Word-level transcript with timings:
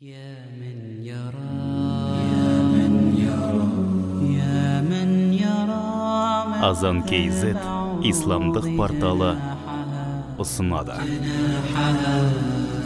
يا 0.00 0.44
من 0.60 1.00
يرى 1.08 1.56
يا 2.28 2.52
من 2.68 2.92
يرى 3.16 3.68
يا 4.36 4.84
من 4.84 5.32
يرى 5.32 5.88
азан 6.68 7.00
kz 7.08 7.56
исламдық 8.04 8.66
порталы 8.76 9.30
ұсынады 10.36 11.00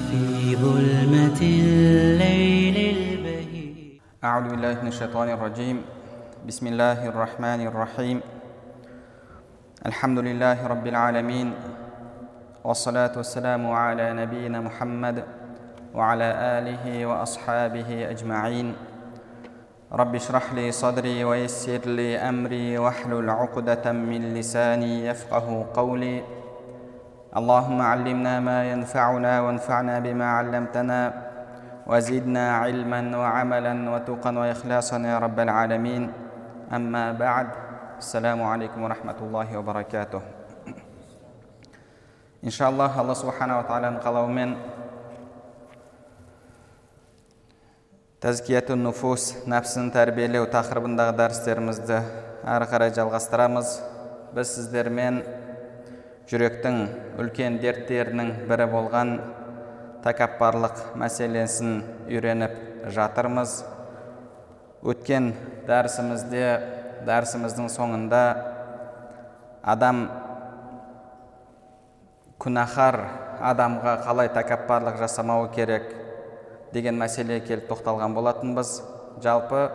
في 0.07 0.54
ظلمة 0.54 1.41
الليل 1.43 2.77
البهيج 2.79 3.99
أعوذ 4.24 4.47
بالله 4.54 4.74
من 4.83 4.88
الشيطان 4.95 5.29
الرجيم 5.35 5.77
بسم 6.47 6.65
الله 6.67 6.99
الرحمن 7.11 7.61
الرحيم 7.67 8.19
الحمد 9.87 10.19
لله 10.19 10.58
رب 10.67 10.87
العالمين 10.87 11.49
والصلاة 12.65 13.13
والسلام 13.19 13.67
على 13.67 14.06
نبينا 14.15 14.61
محمد 14.63 15.33
وعلى 15.96 16.30
آله 16.59 17.05
وأصحابه 17.05 18.12
أجمعين. 18.12 18.76
رب 19.91 20.16
اشرح 20.16 20.53
لي 20.53 20.72
صدري 20.72 21.23
ويسر 21.23 21.88
لي 21.88 22.20
أمري 22.20 22.77
واحلل 22.77 23.30
عقدة 23.30 23.91
من 23.91 24.34
لساني 24.34 25.05
يفقه 25.05 25.66
قولي. 25.73 26.23
اللهم 27.38 27.81
علمنا 27.81 28.39
ما 28.39 28.72
ينفعنا 28.72 29.41
وانفعنا 29.41 30.00
بما 30.00 30.27
علمتنا 30.27 31.02
وزدنا 31.88 32.58
علما 32.58 33.17
وعملا 33.17 33.73
وتقا 33.91 34.31
وإخلاصا 34.31 34.98
يا 35.00 35.20
رب 35.20 35.39
العالمين. 35.39 36.12
أما 36.73 37.12
بعد 37.12 37.48
السلام 37.98 38.44
عليكم 38.44 38.84
ورحمة 38.84 39.20
الله 39.22 39.48
وبركاته. 39.58 40.22
إن 42.44 42.50
شاء 42.50 42.70
الله 42.70 43.02
الله 43.02 43.14
سبحانه 43.14 43.59
وتعالى 43.59 43.88
قال 44.03 44.16
من 44.30 44.50
тәзкиятун 48.23 48.79
нуфус 48.85 49.33
нәпсіні 49.49 49.91
тәрбиелеу 49.91 50.45
тақырыбындағы 50.47 51.17
дәрістерімізді 51.19 51.97
әрі 52.47 52.67
қарай 52.72 52.94
жалғастырамыз. 52.95 53.72
Біз 54.35 54.53
сіздермен 54.55 55.17
жүректің 56.31 56.77
үлкен 57.19 57.57
дерттерінің 57.59 58.31
бірі 58.47 58.67
болған 58.72 59.11
тәкаппарлық 60.05 60.80
мәселесін 61.02 61.81
үйреніп 62.07 62.88
жатырмыз. 62.95 63.57
Өткен 64.85 65.33
дәрісімізде 65.67 66.47
дәрісіміздің 67.09 67.67
соңында 67.75 68.23
адам 69.75 70.05
күнәһар 72.39 73.02
адамға 73.52 74.00
қалай 74.07 74.31
тәкаппарлық 74.39 75.03
жасамауы 75.03 75.52
керек 75.55 76.05
деген 76.76 77.00
мәселеге 77.00 77.45
келіп 77.48 77.70
тоқталған 77.72 78.14
болатынбыз. 78.18 78.78
Жалпы 79.23 79.70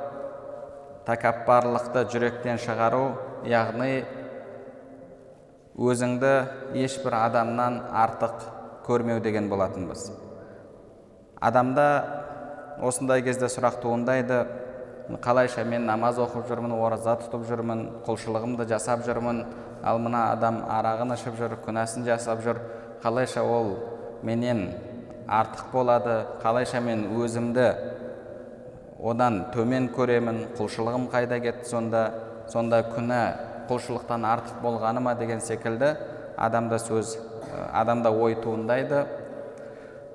тәкаппарлықты 1.08 2.04
жүректен 2.12 2.60
шығару 2.60 3.04
яғни 3.48 4.02
өзіңді 5.80 6.32
ешбір 6.76 7.16
адамнан 7.22 7.80
артық 7.88 8.44
көрмеу 8.84 9.22
деген 9.24 9.48
болатынбыз. 9.48 10.10
Адамда 11.40 11.86
осындай 12.84 13.24
кезде 13.24 13.48
сұрақ 13.48 13.80
туындайды. 13.80 14.44
Қалайша 15.24 15.64
мен 15.64 15.88
намаз 15.88 16.20
оқып 16.22 16.46
жүрмін 16.46 16.76
ораза 16.76 17.16
тұтып 17.18 17.48
жүрмін 17.48 17.80
құлшылығымды 18.06 18.68
жасап 18.70 19.02
жүрмін 19.08 19.40
ал 19.82 19.98
мына 19.98 20.28
адам 20.36 20.60
арағын 20.70 21.16
ішіп 21.16 21.40
жүр 21.40 21.56
күнәсін 21.64 22.04
жасап 22.06 22.44
жүр. 22.44 22.60
Қалайша 23.02 23.42
ол 23.42 23.72
менен 24.22 24.68
артық 25.28 25.72
болады. 25.72 26.16
Қалайша 26.42 26.80
мен 26.80 27.06
өзімді 27.20 27.66
одан 29.00 29.46
төмен 29.54 29.88
көремін 29.94 30.42
құлшылығым 30.58 31.08
қайда 31.12 31.40
кетті 31.44 31.68
сонда? 31.70 32.04
Сонда 32.50 32.82
күнә 32.90 33.20
құлшылықтан 33.70 34.26
артық 34.26 34.60
болғаны 34.64 35.00
ма 35.00 35.14
деген 35.14 35.40
секілді 35.40 35.94
адамда 36.36 36.78
сөз 36.82 37.16
адамда 37.72 38.10
ой 38.10 38.34
туындайды. 38.42 39.04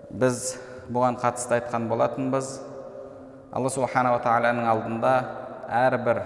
Біз 0.10 0.58
бұған 0.90 1.20
қатысты 1.22 1.60
айтқан 1.60 1.88
болатынбыз. 1.90 2.60
Алла 3.56 3.70
субханала 3.72 4.20
тағаланың 4.24 4.68
алдында 4.68 5.14
әрбір 5.72 6.22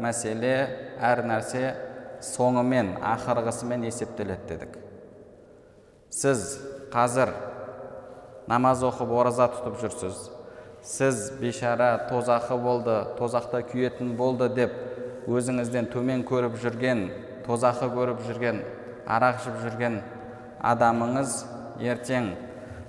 мәселе 0.00 0.54
әр 1.00 1.22
нәрсе 1.28 1.74
соңымен 2.24 2.94
ақырғысымен 3.04 3.84
есептеледі 3.88 4.48
дедік. 4.48 4.78
Сіз 6.10 6.58
қазір 6.92 7.32
намаз 8.50 8.82
оқып 8.82 9.12
ораза 9.14 9.46
тұтып 9.52 9.78
жүрсіз. 9.80 10.20
Сіз 10.82 11.30
бейшара 11.38 12.08
тозақы 12.10 12.56
болды 12.58 12.96
тозақта 13.18 13.62
күйетін 13.68 14.14
болды 14.18 14.48
деп 14.56 14.74
өзіңізден 15.30 15.90
төмен 15.92 16.24
көріп 16.26 16.56
жүрген 16.62 17.04
тозақы 17.46 17.90
көріп 17.94 18.24
жүрген 18.26 18.62
арақ 19.06 19.42
ішіп 19.42 19.60
жүрген 19.64 20.00
адамыңыз 20.72 21.36
ертең 21.84 22.32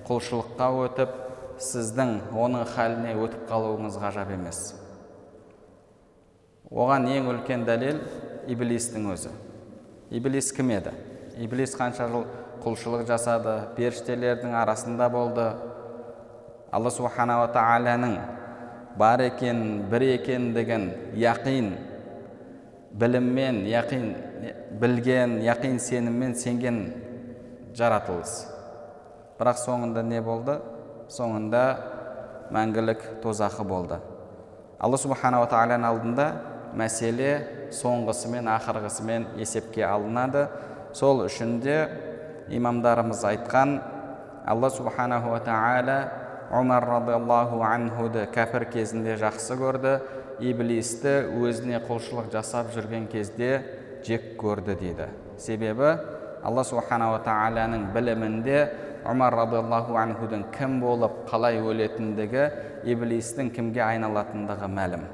құлшылыққа 0.08 0.70
өтіп 0.86 1.18
сіздің 1.62 2.16
оның 2.34 2.66
халіне 2.74 3.14
өтіп 3.22 3.46
қалуыңыз 3.52 4.00
ғажап 4.02 4.32
емес. 4.34 4.72
Оған 6.72 7.06
ең 7.12 7.28
үлкен 7.34 7.66
дәлел 7.68 8.00
иблистің 8.50 9.10
өзі. 9.14 9.32
Иблис 10.12 10.52
кім 10.56 10.72
еді? 10.72 10.96
Иблис 11.38 11.76
қанша 11.78 12.08
жыл 12.12 12.26
құлшылық 12.64 13.06
жасады. 13.10 13.56
Періштелердің 13.78 14.54
арасында 14.58 15.10
болды. 15.12 15.48
Алла 16.72 16.92
субханала 16.94 17.50
тағаланың 17.52 18.18
бар 18.98 19.24
екен 19.26 19.88
бір 19.92 20.06
екендігін 20.18 20.86
яқин 21.20 21.74
біліммен 22.92 23.64
яқин 23.68 24.06
білген 24.80 25.40
яқин 25.44 25.80
сеніммен 25.80 26.36
сенген 26.36 26.80
жаратылыс. 27.76 28.46
Бірақ 29.40 29.60
соңында 29.64 30.04
не 30.06 30.22
болды? 30.22 30.60
Соңында 31.12 31.64
мәңгілік 32.52 33.04
тозақы 33.24 33.66
болды. 33.68 34.00
Алла 34.80 35.00
субханала 35.00 35.48
тағаланың 35.52 35.88
алдында 35.88 36.28
мәселе 36.78 37.32
соңғысымен 37.76 38.48
ақырғысымен 38.52 39.28
есепке 39.40 39.84
алынады. 39.88 40.48
Сол 40.94 41.26
үшін 41.26 41.60
де 41.64 41.78
имамдарымыз 42.58 43.24
айтқан 43.26 43.80
алла 44.46 44.70
субханаху 44.70 45.38
тағала 45.46 45.98
омар 46.52 46.86
радиаллаху 46.86 47.62
анхуды 47.64 48.26
кәпір 48.34 48.68
кезінде 48.74 49.16
жақсы 49.22 49.56
көрді 49.60 49.94
иблисті 50.44 51.14
өзіне 51.40 51.80
құлшылық 51.88 52.32
жасап 52.34 52.74
жүрген 52.76 53.08
кезде 53.12 53.62
жек 54.06 54.36
көрді 54.42 54.76
дейді. 54.80 55.08
Себебі 55.40 55.96
алла 56.44 56.64
субханала 56.68 57.22
тағаланың 57.24 57.92
білімінде 57.96 58.62
омар 59.08 59.36
радиаллаху 59.38 59.96
анхудың 59.98 60.48
кім 60.58 60.80
болып 60.82 61.24
қалай 61.30 61.62
өлетіндігі 61.62 62.48
иблистің 62.92 63.52
кімге 63.56 63.86
айналатындығы 63.86 64.70
мәлім. 64.70 65.06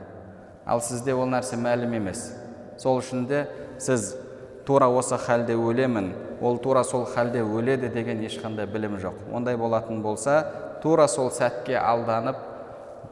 Ал 0.65 0.81
сізде 0.83 1.13
ол 1.13 1.29
нәрсе 1.31 1.59
мәлім 1.59 1.93
емес. 1.99 2.31
Сол 2.79 2.99
үшін 3.01 3.27
де 3.27 3.45
сіз 3.79 4.15
тура 4.65 4.89
осы 4.91 5.19
халде 5.21 5.55
өлемін 5.55 6.11
ол 6.41 6.57
тура 6.57 6.83
сол 6.83 7.05
халде 7.05 7.41
өледі 7.41 7.89
деген 7.93 8.21
ешқандай 8.25 8.67
білім 8.67 8.97
жоқ. 9.01 9.15
Ондай 9.33 9.57
болатын 9.57 10.01
болса 10.01 10.43
тура 10.83 11.07
сол 11.07 11.31
сәтке 11.31 11.77
алданып 11.79 12.37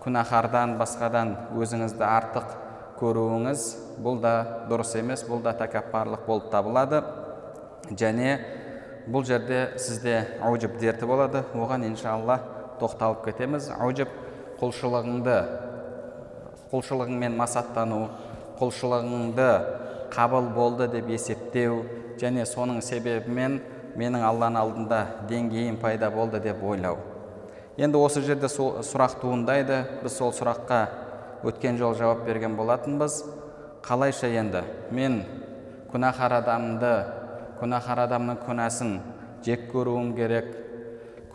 күнәһардан 0.04 0.78
басқадан 0.78 1.36
өзіңізді 1.58 2.06
артық 2.06 2.52
көруіңіз 3.00 3.64
бұл 4.04 4.20
да 4.22 4.36
дұрыс 4.70 4.94
емес 5.00 5.26
бұл 5.28 5.42
да 5.44 5.56
тәкаппарлық 5.58 6.28
болып 6.28 6.52
табылады. 6.52 7.02
Және 7.90 8.38
бұл 9.08 9.26
жерде 9.26 9.74
сізде 9.78 10.40
аужіп 10.42 10.80
дерті 10.80 11.06
болады. 11.10 11.44
Оған 11.54 11.88
иншалла 11.90 12.40
тоқталып 12.80 13.26
кетеміз. 13.26 13.72
Аужіп 13.80 14.10
құлшылығыңды 14.62 15.38
құлшылығыңмен 16.72 17.36
масаттану 17.38 18.08
құлшылығыңды 18.60 19.50
қабыл 20.16 20.50
болды 20.56 20.88
деп 20.88 21.10
есептеу 21.12 21.84
және 22.22 22.46
соның 22.50 22.82
себебімен 22.86 23.60
менің 23.96 24.24
алланың 24.28 24.62
алдында 24.62 25.02
деңгейім 25.30 25.80
пайда 25.82 26.10
болды 26.12 26.40
деп 26.44 26.64
ойлау. 26.64 26.98
Енді 27.78 28.00
осы 28.00 28.22
жерде 28.24 28.50
сол 28.52 28.80
сұрақ 28.88 29.18
туындайды. 29.22 29.82
Біз 30.04 30.16
сол 30.16 30.32
сұраққа 30.36 30.80
өткен 31.48 31.80
жол 31.80 31.96
жауап 31.96 32.26
берген 32.28 32.56
болатынбыз. 32.56 33.24
Қалайша 33.86 34.30
енді? 34.32 34.64
Мен 34.92 35.24
күнәһар 35.92 36.40
адамды 36.40 36.94
күнәһар 37.60 38.06
адамның 38.06 38.40
күнәсін 38.48 38.98
жек 39.46 39.68
көруім 39.74 40.14
керек 40.16 40.48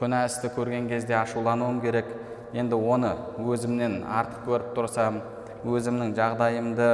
күнә 0.00 0.25
істі 0.27 0.49
көрген 0.56 0.88
кезде 0.88 1.15
ашулануым 1.21 1.81
керек. 1.85 2.09
Енді 2.56 2.75
оны 2.75 3.12
өзімнен 3.38 4.00
артық 4.09 4.47
көріп 4.49 4.73
тұрсам 4.75 5.21
өзімнің 5.69 6.17
жағдайымды 6.17 6.88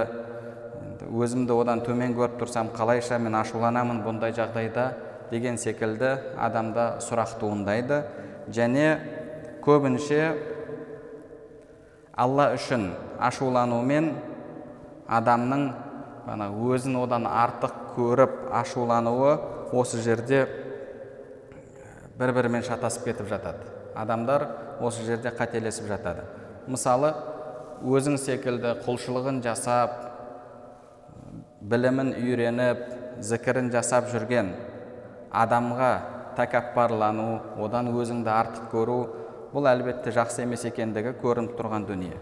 өзімді 1.04 1.54
одан 1.60 1.82
төмен 1.84 2.14
көріп 2.16 2.38
тұрсам 2.40 2.70
қалайша 2.74 3.18
мен 3.20 3.36
ашуланамын 3.38 4.02
бұндай 4.04 4.34
жағдайда 4.36 4.86
деген 5.30 5.58
секілді 5.58 6.16
адамда 6.38 6.96
сұрақ 7.04 7.36
туындайды. 7.40 8.02
Және 8.48 8.86
көбінше 9.64 10.20
алла 12.16 12.52
үшін 12.56 12.90
ашуланумен 13.20 14.12
адамның 15.06 15.66
ана 16.30 16.48
өзін 16.50 16.96
одан 17.02 17.26
артық 17.28 17.74
көріп 17.96 18.38
ашулануы 18.54 19.36
осы 19.76 20.00
жерде 20.02 20.46
бір 22.18 22.32
бірімен 22.32 22.64
шатасып 22.66 23.10
кетіп 23.10 23.28
жатады. 23.30 23.66
Адамдар 23.94 24.48
осы 24.80 25.04
жерде 25.04 25.32
қателесіп 25.34 25.90
жатады. 25.90 26.24
Мысалы 26.66 27.12
өзің 27.84 28.16
секілді 28.20 28.76
құлшылығын 28.86 29.42
жасап 29.44 30.15
білімін 31.66 32.12
үйреніп 32.14 32.82
зікірін 33.26 33.72
жасап 33.74 34.10
жүрген 34.12 34.52
адамға 35.34 35.90
тәкаппарлану 36.36 37.40
одан 37.64 37.90
өзіңді 37.90 38.30
артық 38.30 38.68
көру 38.70 38.98
бұл 39.50 39.66
әлбетте 39.72 40.12
жақсы 40.14 40.44
емес 40.44 40.66
екендігі 40.68 41.16
көрініп 41.22 41.56
тұрған 41.58 41.86
дүние. 41.88 42.18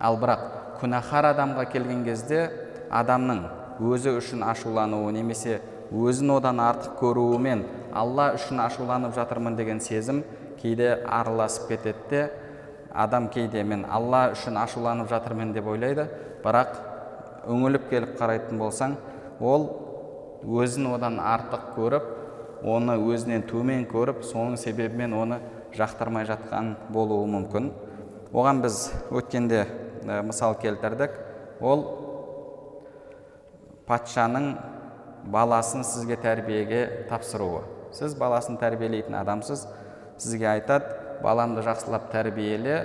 Ал 0.00 0.16
бірақ 0.22 0.46
күнәһар 0.80 1.32
адамға 1.34 1.66
келген 1.72 2.04
кезде 2.06 2.46
адамның 2.88 3.42
өзі 3.84 4.14
үшін 4.16 4.44
ашулануы 4.48 5.12
немесе 5.12 5.60
өзін 5.92 6.36
одан 6.38 6.62
артық 6.64 6.96
көруімен 7.02 7.66
алла 7.92 8.30
үшін 8.38 8.62
ашуланып 8.64 9.16
жатырмын 9.18 9.56
деген 9.58 9.80
сезім 9.84 10.22
кейде 10.62 10.94
араласып 11.04 11.68
кетеді 11.74 12.28
адам 12.94 13.28
кейде 13.28 13.64
мен 13.64 13.84
алла 13.90 14.30
үшін 14.32 14.56
ашуланып 14.62 15.10
жатырмын 15.10 15.52
деп 15.52 15.66
ойлайды. 15.66 16.08
Бірақ 16.44 16.89
үңіліп 17.48 17.88
келіп 17.90 18.16
қарайтын 18.20 18.58
болсаң 18.60 18.96
ол 19.40 19.68
өзін 20.44 20.90
одан 20.94 21.18
артық 21.20 21.70
көріп 21.76 22.08
оны 22.66 22.96
өзінен 23.00 23.46
төмен 23.48 23.86
көріп 23.88 24.22
соның 24.28 24.58
себебімен 24.60 25.14
оны 25.16 25.40
жақтырмай 25.76 26.26
жатқан 26.28 26.74
болуы 26.92 27.28
мүмкін. 27.30 27.70
Оған 28.32 28.60
біз 28.64 28.90
өткенде 29.10 29.64
ә, 30.04 30.20
мысал 30.26 30.56
келтірдік. 30.60 31.16
Ол 31.60 31.84
патшаның 33.88 34.52
баласын 35.32 35.84
сізге 35.84 36.18
тәрбиеге 36.20 37.06
тапсыруы. 37.10 37.64
Сіз 37.96 38.14
баласын 38.18 38.58
тәрбиелейтін 38.60 39.16
адамсыз. 39.20 39.66
Сізге 40.20 40.50
айтады 40.52 40.96
баламды 41.24 41.64
жақсылап 41.66 42.10
тәрбиеле 42.12 42.76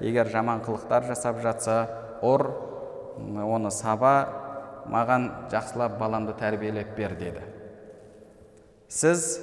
егер 0.00 0.30
жаман 0.30 0.62
қылықтар 0.64 1.06
жасап 1.10 1.40
жатса 1.42 1.84
ұр 2.22 2.48
оны 3.18 3.70
саба 3.70 4.14
маған 4.90 5.28
жақсылап 5.52 5.98
баламды 5.98 6.34
тәрбиелеп 6.38 6.94
бер 6.96 7.14
деді. 7.18 7.42
Сіз 8.88 9.40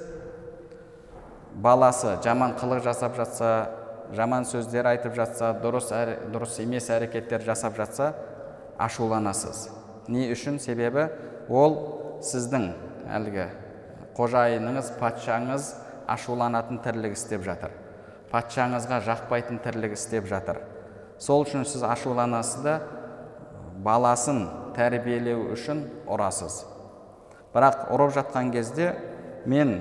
баласы 1.55 2.17
жаман 2.23 2.55
қылық 2.59 2.83
жасап 2.83 3.15
жатса 3.17 3.71
жаман 4.15 4.45
сөздер 4.45 4.87
айтып 4.91 5.15
жатса 5.15 5.53
дұрыс 5.63 5.91
әрі, 5.95 6.17
дұрыс 6.31 6.59
емес 6.63 6.89
әрекеттер 6.91 7.43
жасап 7.45 7.75
жатса 7.79 8.13
ашуланасыз. 8.77 9.69
Не 10.07 10.29
үшін? 10.33 10.59
Себебі 10.59 11.07
ол 11.49 11.77
сіздің 12.25 12.71
әлгі 13.11 13.47
қожайыныңыз 14.17 14.93
патшаңыз 14.99 15.73
ашуланатын 16.11 16.81
тірлік 16.83 17.15
істеп 17.15 17.45
жатыр. 17.45 17.71
Патшаңызға 18.31 19.01
жақпайтын 19.07 19.59
тірлік 19.63 19.95
істеп 19.95 20.27
жатыр. 20.29 20.61
Сол 21.19 21.45
үшін 21.45 21.65
сіз 21.67 21.83
ашуланасыз 21.87 22.63
да 22.65 22.79
баласын 23.83 24.45
тәрбиелеу 24.75 25.51
үшін 25.55 25.83
ұрасыз. 26.09 26.61
Бірақ 27.53 27.89
ұрып 27.91 28.13
жатқан 28.15 28.51
кезде 28.53 28.93
мен 29.45 29.73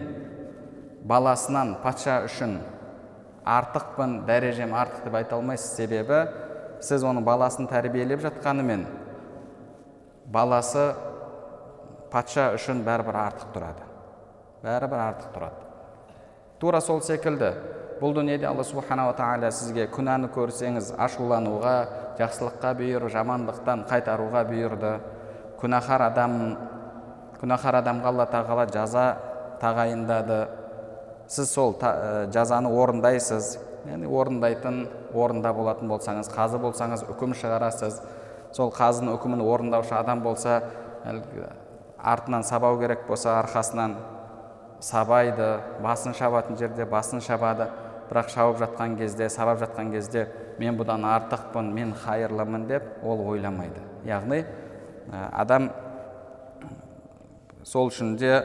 баласынан 1.06 1.76
патша 1.84 2.20
үшін 2.26 2.58
артықпын 3.44 4.24
дәрежем 4.28 4.74
артық 4.76 5.04
деп 5.06 5.18
айта 5.20 5.36
алмайсыз. 5.36 5.76
Себебі 5.76 6.24
сіз 6.84 7.04
оның 7.04 7.24
баласын 7.26 7.68
тәрбиелеп 7.70 8.22
жатқанымен 8.24 8.86
баласы 10.32 10.90
патша 12.12 12.50
үшін 12.56 12.84
бәрібір 12.86 13.20
артық 13.26 13.52
тұрады. 13.54 13.86
Бәрібір 14.64 15.04
артық 15.06 15.34
тұрады. 15.36 15.68
Тура 16.60 16.80
сол 16.80 17.00
секілді. 17.00 17.54
Бұл 18.00 18.14
дүниеде 18.16 18.46
алла 18.48 18.64
субханала 18.64 19.12
тағала 19.12 19.50
сізге 19.52 19.84
күнәні 19.92 20.30
көрсеңіз 20.32 20.94
ашулануға 21.04 21.74
жақсылыққа 22.16 22.70
бұйыру 22.78 23.10
жамандықтан 23.12 23.82
қайтаруға 23.90 24.44
бұйырды. 24.48 24.92
Күнәһар 25.60 26.06
адам 26.06 26.36
күнәһар 27.40 27.80
адамға 27.82 28.08
алла 28.08 28.26
тағала 28.32 28.64
жаза 28.72 29.04
тағайындады. 29.60 30.38
Сіз 31.28 31.52
сол 31.52 31.76
жазаны 32.32 32.72
орындайсыз. 32.72 33.58
Яғни 33.88 34.08
орындайтын 34.08 34.80
орында 35.16 35.52
болатын 35.56 35.88
болсаңыз 35.92 36.32
қазы 36.32 36.60
болсаңыз 36.60 37.04
үкім 37.12 37.36
шығарасыз. 37.36 38.00
Сол 38.56 38.72
қазының 38.72 39.16
үкімін 39.18 39.44
орындаушы 39.44 39.94
адам 39.96 40.24
болса 40.24 40.62
әлгі 41.04 41.46
артынан 42.00 42.44
сабау 42.44 42.80
керек 42.80 43.06
болса 43.08 43.36
арқасынан 43.42 43.94
сабайды 44.80 45.60
басын 45.84 46.16
шабатын 46.16 46.56
жерде 46.56 46.84
басын 46.84 47.20
шабады. 47.20 47.68
Бірақ 48.10 48.28
шауып 48.34 48.58
жатқан 48.58 48.96
кезде 48.98 49.28
сабап 49.30 49.60
жатқан 49.62 49.92
кезде 49.92 50.26
мен 50.58 50.76
бұдан 50.78 51.04
артықпын 51.06 51.70
мен 51.72 51.94
хайырлымын 51.94 52.66
деп 52.66 53.04
ол 53.06 53.22
ойламайды. 53.30 53.80
Яғни 54.04 54.44
адам 55.10 55.70
сол 57.64 57.88
үшін 57.88 58.16
де 58.18 58.42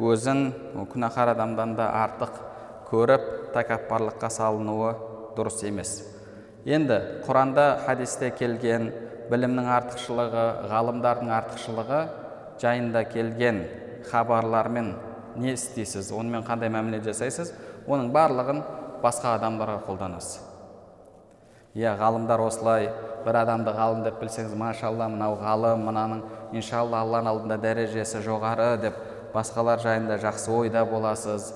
өзін 0.00 0.48
күнәһар 0.90 1.34
адамдан 1.34 1.76
да 1.76 1.90
артық 2.00 2.40
көріп 2.88 3.28
тәкаппарлыққа 3.54 4.30
салынуы 4.32 4.94
дұрыс 5.36 5.62
емес. 5.68 5.98
Енді 6.64 6.96
құранда 7.26 7.84
хадисте 7.84 8.30
келген 8.32 8.88
білімнің 9.30 9.68
артықшылығы 9.78 10.44
ғалымдардың 10.70 11.32
артықшылығы 11.38 12.00
жайында 12.62 13.04
келген 13.12 13.64
хабарлармен 14.10 14.94
не 15.36 15.52
істейсіз? 15.54 16.10
Онымен 16.12 16.44
қандай 16.46 16.70
мәміле 16.72 17.02
жасайсыз? 17.04 17.52
Оның 17.88 18.10
барлығын 18.14 18.62
басқа 19.04 19.36
адамдарға 19.38 19.82
қолданасыз. 19.86 20.40
Иә 21.74 21.96
ғалымдар 21.98 22.40
осылай 22.40 22.88
бір 23.24 23.40
адамды 23.42 23.74
ғалым 23.74 24.04
деп 24.06 24.20
білсеңіз 24.22 24.54
машалла 24.56 25.08
мынау 25.10 25.36
ғалым 25.40 25.84
мынаның 25.88 26.22
иншалла 26.54 27.02
алланың 27.02 27.32
алдында 27.32 27.58
дәрежесі 27.60 28.22
жоғары 28.24 28.76
деп 28.82 28.98
басқалар 29.34 29.82
жайында 29.82 30.20
жақсы 30.22 30.52
ойда 30.54 30.84
боласыз 30.86 31.52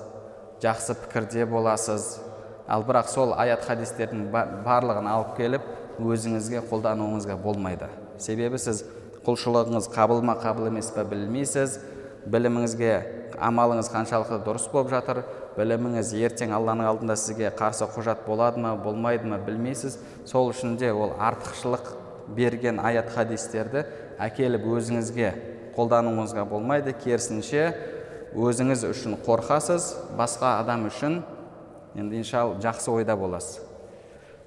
жақсы 0.61 0.95
пікірде 1.05 1.45
боласыз. 1.45 2.19
Ал 2.67 2.83
бірақ 2.83 3.07
сол 3.09 3.33
аят 3.33 3.63
хадистердің 3.65 4.27
барлығын 4.65 5.07
алып 5.09 5.37
келіп 5.37 5.63
өзіңізге 6.03 6.61
қолдануыңызға 6.69 7.37
болмайды. 7.41 7.87
Себебі 8.19 8.59
сіз 8.59 8.83
құлшылығыңыз 9.25 9.87
қабыл 9.95 10.21
ма 10.21 10.35
қабыл 10.43 10.67
емес 10.67 10.91
па 10.93 11.05
білмейсіз 11.07 11.79
біліміңізге 12.27 12.91
амалыңыз 13.39 13.89
қаншалықты 13.93 14.43
дұрыс 14.45 14.67
болып 14.71 14.91
жатыр 14.91 15.23
біліміңіз 15.57 16.11
ертең 16.27 16.53
алланың 16.55 16.87
алдында 16.89 17.15
сізге 17.19 17.49
қарсы 17.57 17.87
құжат 17.93 18.25
болады 18.27 18.61
ма 18.61 18.75
болмайды 18.77 19.27
ма 19.27 19.39
білмейсіз. 19.41 19.97
Сол 20.25 20.51
үшін 20.53 20.77
де 20.77 20.91
ол 20.93 21.15
артықшылық 21.17 21.93
берген 22.35 22.79
аят 22.79 23.09
хадистерді 23.15 23.85
әкеліп 24.19 24.67
өзіңізге 24.69 25.33
қолдануыңызға 25.77 26.45
болмайды. 26.49 26.93
Керісінше 26.93 27.73
өзіңіз 28.35 28.85
үшін 28.91 29.17
қорқасыз 29.25 29.89
басқа 30.17 30.59
адам 30.61 30.85
үшін 30.91 31.23
енді 31.95 32.21
иншалла 32.21 32.59
жақсы 32.61 32.91
ойда 32.93 33.17
боласыз. 33.17 33.63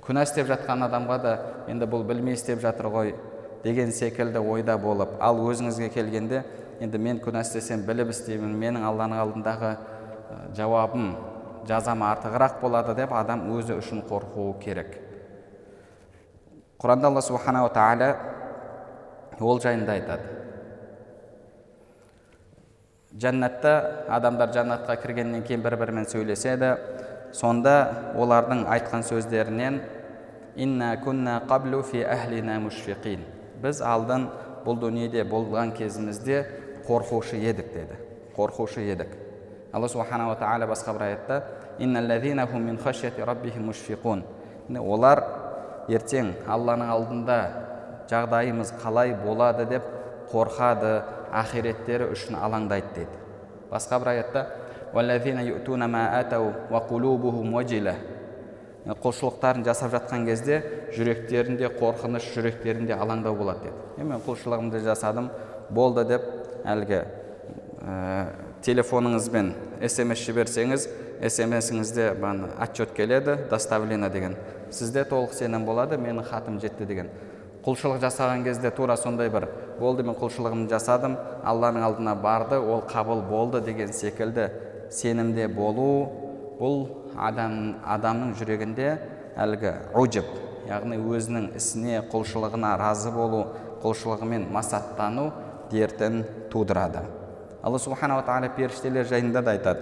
Күнә 0.02 0.24
істеп 0.26 0.48
жатқан 0.50 0.86
адамға 0.86 1.18
да 1.22 1.32
енді 1.70 1.86
бұл 1.90 2.06
білмей 2.06 2.34
істеп 2.34 2.62
жатыр 2.62 2.88
ғой 2.90 3.14
деген 3.64 3.92
секілді 3.94 4.38
ойда 4.38 4.76
болып 4.78 5.12
ал 5.20 5.38
өзіңізге 5.38 5.88
келгенде 5.94 6.42
енді 6.82 6.98
мен 6.98 7.20
күнә 7.22 7.44
істесем 7.46 7.84
біліп 7.86 8.10
істеймін 8.10 8.56
менің 8.58 8.86
алланың 8.88 9.20
алдындағы 9.22 9.76
жауабым 10.56 11.14
жазам 11.68 12.02
артығырақ 12.06 12.60
болады 12.62 12.94
деп 12.98 13.12
адам 13.14 13.46
өзі 13.54 13.78
үшін 13.78 14.02
қорқуы 14.08 14.58
керек. 14.62 14.96
Құранда 16.82 17.10
алла 17.10 17.22
субханала 17.22 17.70
тағала 17.70 18.16
ол 19.40 19.60
жайында 19.62 19.94
айтады. 19.94 20.38
Жәннатта 23.12 24.06
адамдар 24.08 24.50
жәннатқа 24.54 24.96
кіргеннен 25.02 25.44
кейін 25.46 25.62
бір 25.62 25.76
бірімен 25.78 26.08
сөйлеседі. 26.10 26.74
Сонда 27.32 28.12
олардың 28.18 28.66
айтқан 28.68 29.04
сөздерінен 29.08 29.80
инна 30.56 30.94
күнна 31.00 31.38
қаблу 31.48 31.82
фи 31.86 32.02
әхлина 32.04 32.58
мушфиқин 32.60 33.22
біз 33.62 33.80
алдын 33.86 34.26
бұл 34.66 34.80
дүниеде 34.82 35.24
болған 35.28 35.72
кезімізде 35.76 36.42
қорқушы 36.88 37.38
едік 37.40 37.72
деді. 37.72 37.98
Қорқушы 38.36 38.82
едік. 38.84 39.14
Алла 39.72 39.88
субханала 39.88 40.36
тағала 40.36 40.66
басқа 40.70 40.92
бір 40.96 41.02
аятта 41.08 41.42
олар 44.78 45.24
ертең 45.88 46.32
алланың 46.46 46.88
алдында 46.92 47.38
жағдайымыз 48.10 48.72
қалай 48.82 49.14
болады 49.24 49.64
деп 49.66 49.82
қорқады 50.32 50.92
ақиреттері 51.42 52.10
үшін 52.14 52.36
алаңдайды 52.38 52.92
дейді 52.96 53.16
басқа 53.72 53.98
бір 54.02 54.08
аятта 54.12 54.46
құлшылықтарын 59.02 59.62
жасап 59.62 59.92
жатқан 59.94 60.24
кезде 60.26 60.56
жүректерінде 60.96 61.68
қорқыныш 61.78 62.24
жүректерінде 62.34 62.96
алаңдау 62.98 63.36
болады 63.38 63.68
деді 63.68 64.02
е 64.02 64.06
мен 64.08 64.22
құлшылығымды 64.26 64.80
жасадым 64.82 65.28
болды 65.70 66.02
деп 66.08 66.24
әлгі 66.66 66.98
ә, 66.98 68.26
телефоныңызбен 68.62 69.52
смс 69.88 70.22
жіберсеңіз 70.26 70.88
смсіңізде 71.22 72.08
отчет 72.60 72.92
келеді 72.96 73.36
доставлено 73.50 74.08
деген. 74.10 74.36
Сізде 74.70 75.04
толық 75.04 75.34
сенім 75.36 75.66
болады 75.66 75.98
менің 75.98 76.24
хатым 76.26 76.58
жетті 76.60 76.86
деген. 76.86 77.10
Құлшылық 77.62 78.00
жасаған 78.02 78.42
кезде 78.42 78.70
тура 78.74 78.96
сондай 78.96 79.30
бір 79.30 79.46
болды 79.78 80.02
мен 80.02 80.16
құлшылығымды 80.18 80.72
жасадым 80.72 81.14
алланың 81.46 81.84
алдына 81.86 82.16
барды 82.18 82.58
ол 82.58 82.82
қабыл 82.90 83.22
болды 83.28 83.60
деген 83.62 83.92
секілді 83.94 84.48
сенімде 84.90 85.46
болу 85.48 86.08
бұл 86.58 86.86
адам, 87.16 87.76
адамның 87.86 88.34
жүрегінде 88.40 88.90
әлгі 89.38 89.76
уджіб 89.94 90.34
яғни 90.68 90.98
өзінің 90.98 91.52
ісіне 91.58 92.02
құлшылығына 92.10 92.74
разы 92.82 93.14
болу 93.14 93.46
құлшылығымен 93.82 94.50
масаттану 94.50 95.30
дертін 95.70 96.24
тудырады. 96.50 97.06
Алла 97.62 97.78
субханала 97.78 98.22
тағала 98.26 98.50
періштелер 98.56 99.06
жайында 99.06 99.42
да 99.42 99.56
айтады. 99.56 99.80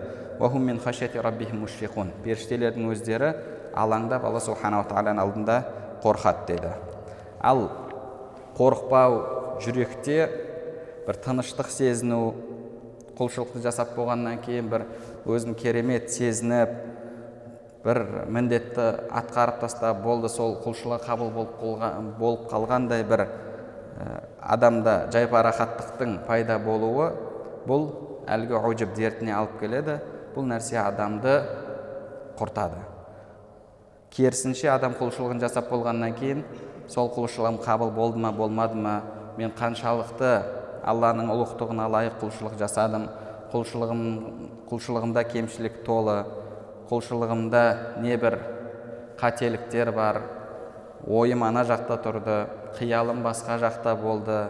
Періштелердің 2.24 2.90
өздері 2.92 3.34
алаңдап 3.76 4.24
алла 4.24 4.40
субханала 4.40 4.84
тағаланың 4.88 5.20
алдында 5.20 5.56
қорқады 6.02 6.46
деді. 6.48 6.70
Ал 7.40 7.68
қорықпау 8.56 9.60
жүректе 9.64 10.28
бір 11.06 11.18
тыныштық 11.24 11.68
сезіну 11.72 12.34
құлшылықты 13.18 13.60
жасап 13.64 13.94
болғаннан 13.96 14.40
кейін 14.44 14.68
бір 14.72 14.86
өзін 15.28 15.54
керемет 15.60 16.10
сезініп 16.12 16.72
бір 17.84 18.02
міндетті 18.28 18.86
атқарып 19.12 19.60
тастап 19.60 20.02
болды 20.04 20.28
сол 20.28 20.56
құлшылық 20.64 21.04
қабыл 21.04 21.30
болып, 21.32 22.16
болып 22.18 22.46
қалғандай 22.52 23.04
бір 23.04 23.26
адамда 24.40 25.10
жайпарақаттықтың 25.12 26.20
пайда 26.26 26.58
болуы 26.58 27.10
бұл 27.66 27.88
әлгі 28.30 28.56
ұжып 28.60 28.94
дертіне 28.96 29.34
алып 29.36 29.58
келеді. 29.60 29.98
Бұл 30.34 30.46
нәрсе 30.46 30.78
адамды 30.82 31.40
құртады. 32.38 32.84
Керісінше 34.14 34.70
адам 34.72 34.94
құлшылығын 34.98 35.40
жасап 35.42 35.70
болғаннан 35.70 36.14
кейін 36.18 36.44
сол 36.90 37.10
құлшылығым 37.14 37.60
қабыл 37.62 37.92
болды 37.94 38.18
ма 38.18 38.32
болмады 38.34 38.78
ма? 38.78 38.94
Мен 39.38 39.52
қаншалықты 39.58 40.30
алланың 40.86 41.30
ұлықтығына 41.34 41.86
лайық 41.94 42.16
құлшылық 42.22 42.56
жасадым. 42.60 43.08
Құлшылығым 43.52 44.02
құлшылығымда 44.70 45.24
кемшілік 45.30 45.82
толы. 45.86 46.24
Құлшылығымда 46.90 47.62
небір 48.02 48.38
қателіктер 49.20 49.92
бар. 49.94 50.22
Ойым 51.06 51.44
ана 51.46 51.62
жақта 51.66 51.98
тұрды 52.02 52.40
қиялым 52.78 53.22
басқа 53.24 53.58
жақта 53.62 53.94
болды. 54.00 54.40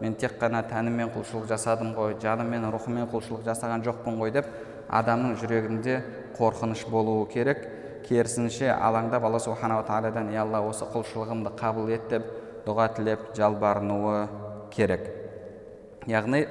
Мен 0.00 0.14
тек 0.20 0.36
қана 0.40 0.62
тәніммен 0.68 1.10
құлшылық 1.14 1.46
жасадым 1.50 1.94
ғой 1.96 2.16
жаныммен 2.22 2.66
рухыммен 2.72 3.08
құлшылық 3.12 3.44
жасаған 3.46 3.84
жоқпын 3.86 4.18
ғой 4.20 4.32
деп 4.34 4.48
адамның 4.88 5.36
жүрегінде 5.40 6.00
қорқыныш 6.38 6.86
болуы 6.90 7.26
керек. 7.32 7.64
Керісінше 8.06 8.68
алаңдап 8.70 9.24
алла 9.26 9.40
субханала 9.42 9.82
тағаладан 9.86 10.28
е 10.30 10.38
алла 10.38 10.60
осы 10.68 10.86
құлшылығымды 10.92 11.50
қабыл 11.58 11.88
ет 11.90 12.04
деп 12.10 12.28
дұға 12.66 12.90
тілеп 12.94 13.24
жалбарынуы 13.34 14.20
керек. 14.70 15.08
Яғни 16.06 16.44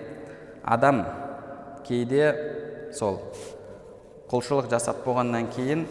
адам 0.63 1.05
кейде 1.87 2.33
сол 2.97 3.21
құлшылық 4.31 4.67
жасап 4.73 5.05
болғаннан 5.05 5.47
кейін 5.55 5.85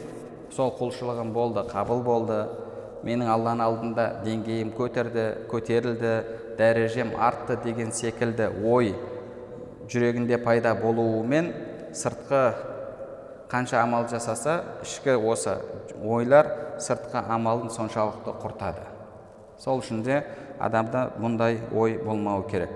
сол 0.52 0.74
құлшылығым 0.76 1.32
болды 1.32 1.64
қабыл 1.70 2.02
болды 2.04 2.42
менің 3.04 3.30
алланың 3.30 3.64
алдында 3.64 4.06
деңгейім 4.24 4.72
көтерді 4.76 5.24
көтерілді 5.50 6.14
дәрежем 6.58 7.14
артты 7.18 7.56
деген 7.64 7.92
секілді 7.92 8.50
ой 8.64 8.94
жүрегінде 9.90 10.38
пайда 10.44 10.74
болуымен 10.74 11.52
сыртқы 11.94 12.42
қанша 13.50 13.82
амал 13.82 14.08
жасаса 14.08 14.62
ішкі 14.82 15.16
осы 15.18 15.58
ойлар 16.02 16.48
сыртқы 16.80 17.20
амалын 17.28 17.70
соншалықты 17.70 18.34
құртады. 18.42 18.88
Сол 19.58 19.78
үшін 19.82 20.02
де 20.02 20.22
адамда 20.58 21.10
бұндай 21.20 21.60
ой 21.72 21.98
болмау 22.02 22.42
керек. 22.48 22.72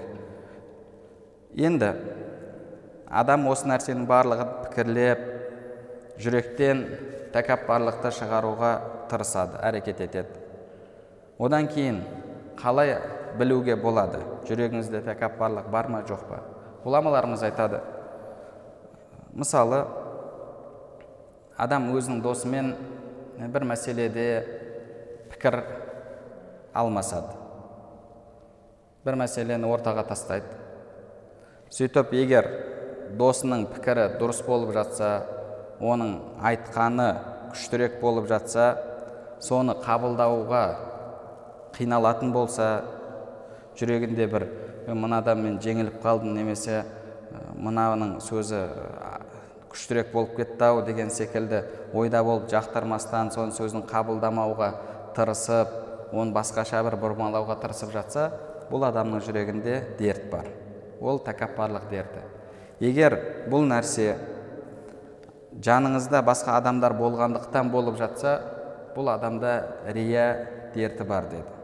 Енді 1.56 1.94
адам 3.08 3.49
осы 3.50 3.66
нәрсенің 3.70 4.06
барлығын 4.06 4.54
пікірлеп 4.66 5.25
жүректен 6.20 6.85
тәкаппарлықты 7.35 8.12
шығаруға 8.20 8.73
тырысады 9.11 9.58
әрекет 9.64 10.02
етеді. 10.04 10.44
Одан 11.38 11.68
кейін 11.70 12.02
қалай 12.58 12.99
білуге 13.38 13.76
болады. 13.78 14.21
Жүрегіңізде 14.49 15.02
тәкаппарлық 15.07 15.71
бар 15.73 15.88
ма 15.92 16.02
жоқ 16.09 16.26
па? 16.28 16.42
Ғұламаларымыз 16.85 17.42
айтады 17.47 17.80
мысалы 19.38 19.85
адам 21.59 21.90
өзінің 21.95 22.23
досымен 22.23 22.73
бір 23.38 23.66
мәселеде 23.71 24.28
пікір 25.33 25.61
алмасады. 26.75 27.37
Бір 29.07 29.18
мәселені 29.23 29.68
ортаға 29.71 30.04
тастайды. 30.09 30.50
Сөйтіп 31.75 32.12
егер 32.16 32.49
досының 33.18 33.66
пікірі 33.75 34.09
дұрыс 34.21 34.42
болып 34.47 34.75
жатса 34.76 35.11
оның 35.80 36.16
айтқаны 36.45 37.09
күштірек 37.52 38.00
болып 38.02 38.28
жатса 38.30 38.73
соны 39.40 39.76
қабылдауға 39.85 40.64
қиналатын 41.76 42.33
болса 42.35 42.68
жүрегінде 43.78 44.26
бір 44.30 44.47
мынадан 44.88 45.42
мен 45.42 45.58
жеңіліп 45.62 46.00
қалдым 46.02 46.35
немесе 46.37 46.82
мынаның 47.58 48.18
сөзі 48.25 48.62
күштірек 49.73 50.12
болып 50.12 50.37
кетті 50.38 50.64
ау 50.70 50.82
деген 50.87 51.11
секілді 51.12 51.62
ойда 51.94 52.23
болып 52.25 52.49
жақтырмастан 52.50 53.32
соның 53.35 53.52
сөзін 53.56 53.85
қабылдамауға 53.90 54.70
тырысып 55.16 55.75
оны 56.12 56.32
басқаша 56.32 56.80
бір 56.87 56.97
бұрмалауға 57.02 57.58
тырысып 57.62 57.92
жатса 57.92 58.30
бұл 58.70 58.87
адамның 58.88 59.23
жүрегінде 59.25 59.76
дерт 59.99 60.28
бар. 60.32 60.49
Ол 61.00 61.20
тәкаппарлық 61.25 61.88
дерті. 61.90 62.25
Егер 62.80 63.16
бұл 63.50 63.66
нәрсе 63.68 64.16
жаныңызда 65.64 66.23
басқа 66.26 66.56
адамдар 66.58 66.94
болғандықтан 66.99 67.70
болып 67.73 67.99
жатса 68.00 68.38
бұл 68.97 69.12
адамда 69.14 69.54
рия 69.94 70.26
дерті 70.75 71.04
бар 71.04 71.30
деді. 71.30 71.58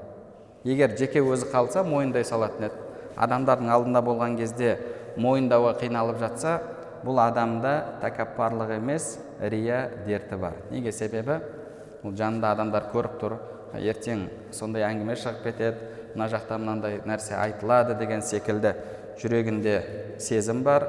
Егер 0.65 0.97
жеке 0.99 1.23
өзі 1.23 1.51
қалса 1.53 1.85
мойындай 1.87 2.25
салатын 2.25 2.69
еді. 2.69 2.85
Адамдардың 3.17 3.71
алдында 3.71 4.03
болған 4.03 4.37
кезде 4.39 4.79
мойындауға 5.21 5.77
қиналып 5.83 6.19
жатса 6.23 6.59
бұл 7.05 7.21
адамда 7.23 8.01
тәкаппарлық 8.03 8.77
емес 8.79 9.19
рия 9.41 9.91
дерті 10.07 10.39
бар. 10.41 10.57
Неге 10.71 10.93
себебі? 10.93 11.39
Бұл 12.03 12.17
жанында 12.17 12.55
адамдар 12.57 12.89
көріп 12.95 13.19
тұр. 13.21 13.37
Ертең 13.75 14.29
сондай 14.55 14.87
әңгіме 14.89 15.17
шығып 15.19 15.45
кетеді 15.45 15.95
мына 16.15 16.29
жақта 16.33 16.59
мынандай 16.59 17.01
нәрсе 17.07 17.37
айтылады 17.39 17.99
деген 17.99 18.23
секілді. 18.23 18.75
Жүрегінде 19.21 19.75
сезім 20.19 20.63
бар. 20.65 20.87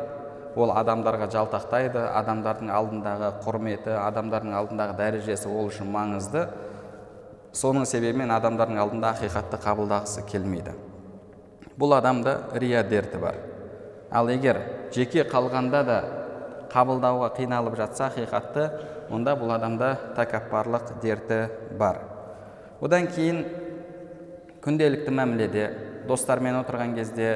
Ол 0.55 0.71
адамдарға 0.71 1.27
жалтақтайды. 1.33 1.99
Адамдардың 2.15 2.71
алдындағы 2.71 3.31
құрметі 3.43 3.97
адамдардың 3.99 4.55
алдындағы 4.55 4.97
дәрежесі 5.01 5.49
ол 5.49 5.69
үшін 5.69 5.89
маңызды. 5.91 6.45
Соның 7.55 7.87
себебімен 7.87 8.33
адамдардың 8.35 8.79
алдында 8.83 9.13
ақиқатты 9.15 9.59
қабылдағысы 9.63 10.25
келмейді. 10.27 10.75
Бұл 11.79 11.95
адамда 11.97 12.35
рия 12.59 12.83
дерті 12.83 13.19
бар. 13.21 13.39
Ал 14.11 14.29
егер 14.29 14.59
жеке 14.95 15.23
қалғанда 15.27 15.83
да 15.87 15.97
қабылдауға 16.71 17.31
қиналып 17.37 17.77
жатса 17.79 18.09
ақиқатты 18.09 18.67
онда 19.11 19.35
бұл 19.39 19.53
адамда 19.55 19.93
тәкаппарлық 20.17 20.97
дерті 21.03 21.45
бар. 21.79 22.01
Одан 22.81 23.07
кейін 23.07 23.43
күнделікті 24.63 25.13
мәміледе 25.15 25.69
достармен 26.09 26.57
отырған 26.59 26.95
кезде 26.97 27.29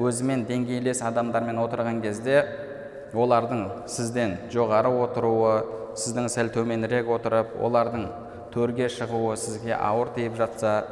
өзімен 0.00 0.44
деңгейлес 0.48 1.02
адамдармен 1.04 1.60
отырған 1.62 2.02
кезде 2.04 2.42
олардың 3.14 3.64
сізден 3.92 4.36
жоғары 4.52 4.92
отыруы 5.04 5.54
сіздің 6.00 6.28
сәл 6.32 6.52
төменірек 6.54 7.10
отырып 7.12 7.56
олардың 7.60 8.06
төрге 8.52 8.88
шығуы 8.92 9.36
сізге 9.40 9.74
ауыр 9.76 10.12
тиіп 10.16 10.36
жатса 10.36 10.84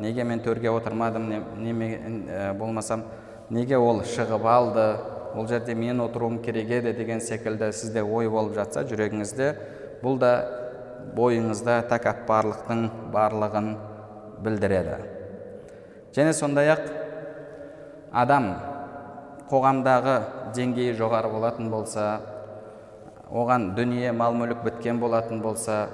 неге 0.00 0.24
мен 0.24 0.40
төрге 0.40 0.70
отырмадым 0.72 1.28
неме 1.60 1.90
ә, 1.96 2.52
болмасам 2.58 3.04
неге 3.50 3.78
ол 3.78 4.02
шығып 4.02 4.46
алды 4.48 4.86
ол 5.36 5.46
жерде 5.48 5.74
мен 5.74 6.00
отыруым 6.00 6.40
керек 6.42 6.70
еді 6.70 6.92
деген 6.92 7.20
секілді 7.20 7.72
сізде 7.72 8.02
ой 8.02 8.28
болып 8.28 8.54
жатса 8.56 8.84
жүрегіңізде 8.88 9.52
бұл 10.02 10.18
да 10.18 10.32
бойыңызда 11.16 11.82
тәкаппарлықтың 11.90 12.84
барлығын 13.12 13.72
білдіреді. 14.42 14.98
Және 16.16 16.32
сондай 16.36 16.70
ақ 16.74 16.84
адам 18.12 18.48
қоғамдағы 19.50 20.16
деңгейі 20.56 20.96
жоғары 20.98 21.30
болатын 21.32 21.70
болса 21.72 22.06
оған 23.32 23.72
дүние 23.76 24.12
мал 24.12 24.36
мүлік 24.36 24.64
біткен 24.64 25.00
болатын 25.00 25.40
болса 25.44 25.86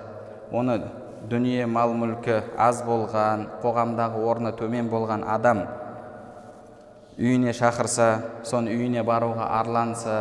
оны 0.52 0.80
дүние 1.26 1.66
мал 1.66 1.94
мүлкі 1.98 2.40
аз 2.56 2.82
болған 2.86 3.46
қоғамдағы 3.62 4.22
орны 4.30 4.52
төмен 4.56 4.90
болған 4.92 5.24
адам 5.26 5.64
үйіне 7.18 7.52
шақырса 7.56 8.08
соны 8.46 8.70
үйіне 8.76 9.02
баруға 9.02 9.48
арланса 9.58 10.18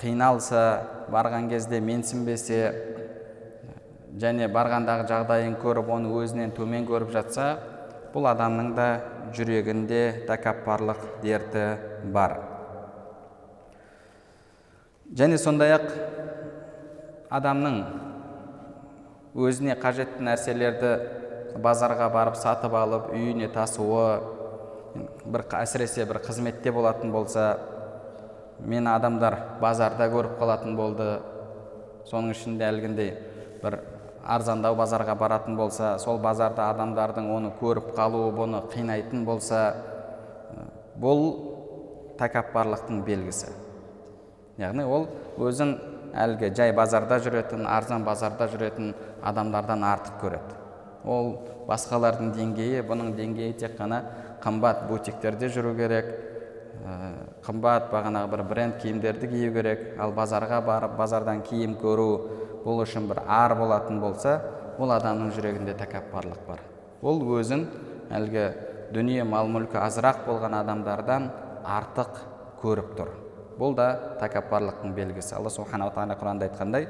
қиналса 0.00 0.64
барған 1.12 1.48
кезде 1.52 1.80
менсінбесе 1.80 2.60
және 4.18 4.48
барғандағы 4.50 5.06
жағдайын 5.10 5.54
көріп 5.62 5.92
оны 5.94 6.10
өзінен 6.18 6.50
төмен 6.56 6.88
көріп 6.88 7.14
жатса 7.14 7.46
бұл 8.10 8.26
адамның 8.32 8.74
да 8.74 8.88
жүрегінде 9.36 10.26
тәкаппарлық 10.26 11.04
дерті 11.22 11.66
бар. 12.12 12.40
Және 15.14 15.38
сондай 15.38 15.76
ақ 15.76 15.86
адамның 17.30 17.78
өзіне 19.34 19.76
қажетті 19.78 20.24
нәрселерді 20.26 20.92
базарға 21.62 22.08
барып 22.12 22.38
сатып 22.38 22.74
алып 22.74 23.10
үйіне 23.14 23.50
тасуы 23.54 24.20
бір 25.24 25.44
әсіресе 25.60 26.06
бір 26.06 26.18
қызметте 26.24 26.72
болатын 26.74 27.12
болса 27.12 27.58
мен 28.60 28.88
адамдар 28.90 29.36
базарда 29.60 30.08
көріп 30.10 30.38
қалатын 30.40 30.76
болды. 30.76 31.08
Соның 32.10 32.34
ішінде 32.34 32.66
әлгіндей 32.66 33.12
бір 33.62 33.78
арзандау 34.24 34.74
базарға 34.76 35.14
баратын 35.18 35.56
болса 35.56 35.94
сол 36.02 36.18
базарда 36.18 36.70
адамдардың 36.74 37.30
оны 37.30 37.52
көріп 37.60 37.94
қалуы 37.96 38.32
бұны 38.36 38.64
қинайтын 38.72 39.24
болса 39.24 39.60
бұл 41.00 41.22
тәкаппарлықтың 42.18 43.04
белгісі. 43.06 43.52
Яғни 44.60 44.84
ол 44.84 45.06
өзін 45.38 45.76
әлгі 46.14 46.50
жай 46.56 46.72
базарда 46.76 47.20
жүретін 47.22 47.66
арзан 47.66 48.04
базарда 48.04 48.48
жүретін 48.50 48.94
адамдардан 49.22 49.84
артық 49.84 50.18
көреді. 50.22 50.58
Ол 51.04 51.32
басқалардың 51.68 52.32
деңгейі 52.36 52.82
бұның 52.88 53.14
деңгейі 53.16 53.56
тек 53.60 53.76
қана 53.78 54.02
қымбат 54.44 54.86
бутиктерде 54.88 55.48
жүру 55.52 55.74
керек 55.78 56.10
қымбат 57.44 57.90
бағанағы 57.92 58.30
бір 58.32 58.42
бренд 58.48 58.76
киімдерді 58.82 59.28
кию 59.28 59.52
керек. 59.54 59.84
Ал 60.00 60.12
базарға 60.16 60.60
барып 60.64 60.96
базардан 60.98 61.42
киім 61.44 61.76
көру 61.80 62.08
бұл 62.64 62.82
үшін 62.84 63.08
бір 63.10 63.22
ар 63.28 63.54
болатын 63.58 64.00
болса 64.00 64.40
ол 64.78 64.92
адамның 64.96 65.32
жүрегінде 65.36 65.76
тәкаппарлық 65.78 66.44
бар. 66.48 66.60
Ол 67.02 67.22
өзін 67.38 67.66
әлгі 68.12 68.46
дүние 68.92 69.24
мал 69.24 69.48
мүлкі 69.48 69.78
азырақ 69.80 70.24
болған 70.26 70.56
адамдардан 70.60 71.30
артық 71.64 72.24
көріп 72.62 72.94
тұр. 72.98 73.12
Бұл 73.60 73.76
да 73.76 74.16
тәкаппарлықтың 74.22 74.94
белгісі. 74.96 75.36
Алла 75.36 75.50
субханала 75.52 75.92
тағала 75.92 76.16
құранда 76.16 76.48
айтқандай 76.48 76.88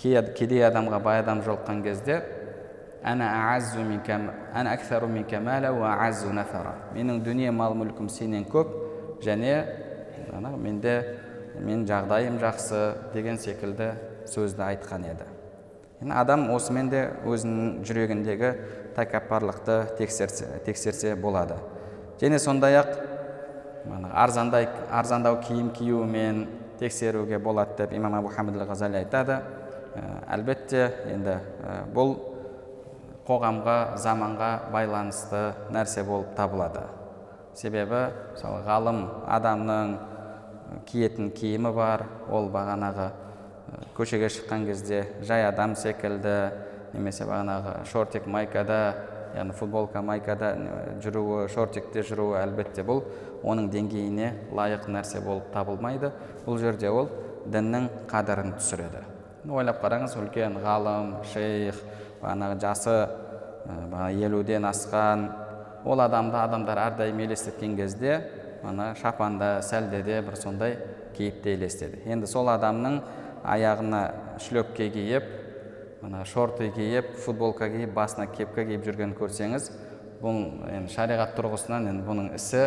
кедей 0.00 0.64
адамға 0.64 1.02
бай 1.04 1.20
адам 1.20 1.42
жолыққан 1.44 1.82
кезде 1.84 2.22
менің 6.96 7.22
дүние 7.22 7.50
мал 7.52 7.74
мүлкім 7.78 8.08
сенен 8.10 8.44
көп 8.50 8.72
және 9.22 9.52
менде 10.58 10.94
мен 11.60 11.86
жағдайым 11.86 12.40
жақсы 12.40 13.12
деген 13.14 13.38
секілді 13.38 13.92
сөзді 14.26 14.62
айтқан 14.66 15.04
еді. 15.06 15.28
Енді 16.02 16.14
адам 16.18 16.50
осымен 16.52 16.90
де 16.90 17.06
өзінің 17.24 17.84
жүрегіндегі 17.86 18.50
тәкаппарлықты 18.96 19.96
тексерсе, 19.98 20.46
тексерсе 20.66 21.14
болады. 21.14 21.56
Және 22.20 22.38
сондай 22.38 22.76
ақ 22.80 22.90
арзандай 24.12 24.68
арзандау 24.90 25.40
киім 25.42 25.70
киюмен 25.70 26.46
тексеруге 26.78 27.38
болады 27.38 27.76
деп 27.78 27.92
имам 27.92 28.14
абу 28.14 28.28
хамид 28.28 28.56
ғазали 28.56 29.02
айтады. 29.02 29.40
Әлбетте 30.28 30.90
енді 31.12 31.38
бұл 31.94 32.16
қоғамға 33.26 33.96
заманға 33.98 34.50
байланысты 34.72 35.54
нәрсе 35.72 36.04
болып 36.04 36.34
табылады. 36.36 36.84
Себебі 37.56 38.10
мысалы 38.34 38.60
ғалым 38.66 39.02
адамның 39.26 39.96
киетін 40.86 41.30
киімі 41.32 41.72
бар 41.72 42.04
ол 42.28 42.50
бағанағы 42.52 43.10
көшеге 43.96 44.28
шыққан 44.30 44.66
кезде 44.68 45.06
жай 45.24 45.46
адам 45.48 45.74
секілді 45.76 46.36
немесе 46.92 47.24
бағанағы 47.24 47.86
шортик 47.90 48.26
майкада 48.26 48.78
яғни 49.36 49.56
футболка 49.56 50.02
майкада 50.02 50.52
жүруі 51.02 51.48
шортикте 51.52 52.04
жүруі 52.06 52.38
әлбетте 52.42 52.84
бұл 52.86 53.02
оның 53.46 53.68
деңгейіне 53.70 54.32
лайық 54.54 54.88
нәрсе 54.90 55.22
болып 55.24 55.52
табылмайды. 55.54 56.10
Бұл 56.46 56.58
жерде 56.58 56.90
ол 56.90 57.08
діннің 57.46 57.88
қадірін 58.10 58.56
түсіреді. 58.58 59.04
Ойлап 59.46 59.78
қараңыз 59.84 60.16
үлкен 60.18 60.58
ғалым 60.64 61.12
шейх 61.30 61.78
бағанағы 62.22 62.58
жасы 62.60 62.96
елуден 64.18 64.66
асқан 64.66 65.28
ол 65.86 66.02
адамды 66.02 66.38
адамдар 66.40 66.80
әрдайым 66.88 67.22
елестеткен 67.22 67.76
кезде 67.78 68.18
ана 68.66 68.94
шапанда 68.98 69.60
сәлдеде 69.62 70.20
бір 70.26 70.36
сондай 70.40 70.78
кейіпте 71.16 71.54
елестеді. 71.54 72.02
Енді 72.10 72.26
сол 72.26 72.50
адамның 72.50 73.00
аяғына 73.46 74.02
шлепке 74.42 74.90
киіп 74.90 75.30
ана 76.02 76.24
шорты 76.26 76.72
киіп 76.74 77.14
футболка 77.22 77.68
киіп 77.70 77.94
басына 77.94 78.26
кепка 78.26 78.64
киіп 78.66 78.84
жүргенін 78.86 79.14
көрсеңіз 79.18 79.70
бұл 80.22 80.42
енді 80.72 80.92
шариғат 80.94 81.36
тұрғысынан 81.38 81.88
енді 81.92 82.06
бұның 82.06 82.34
ісі 82.36 82.66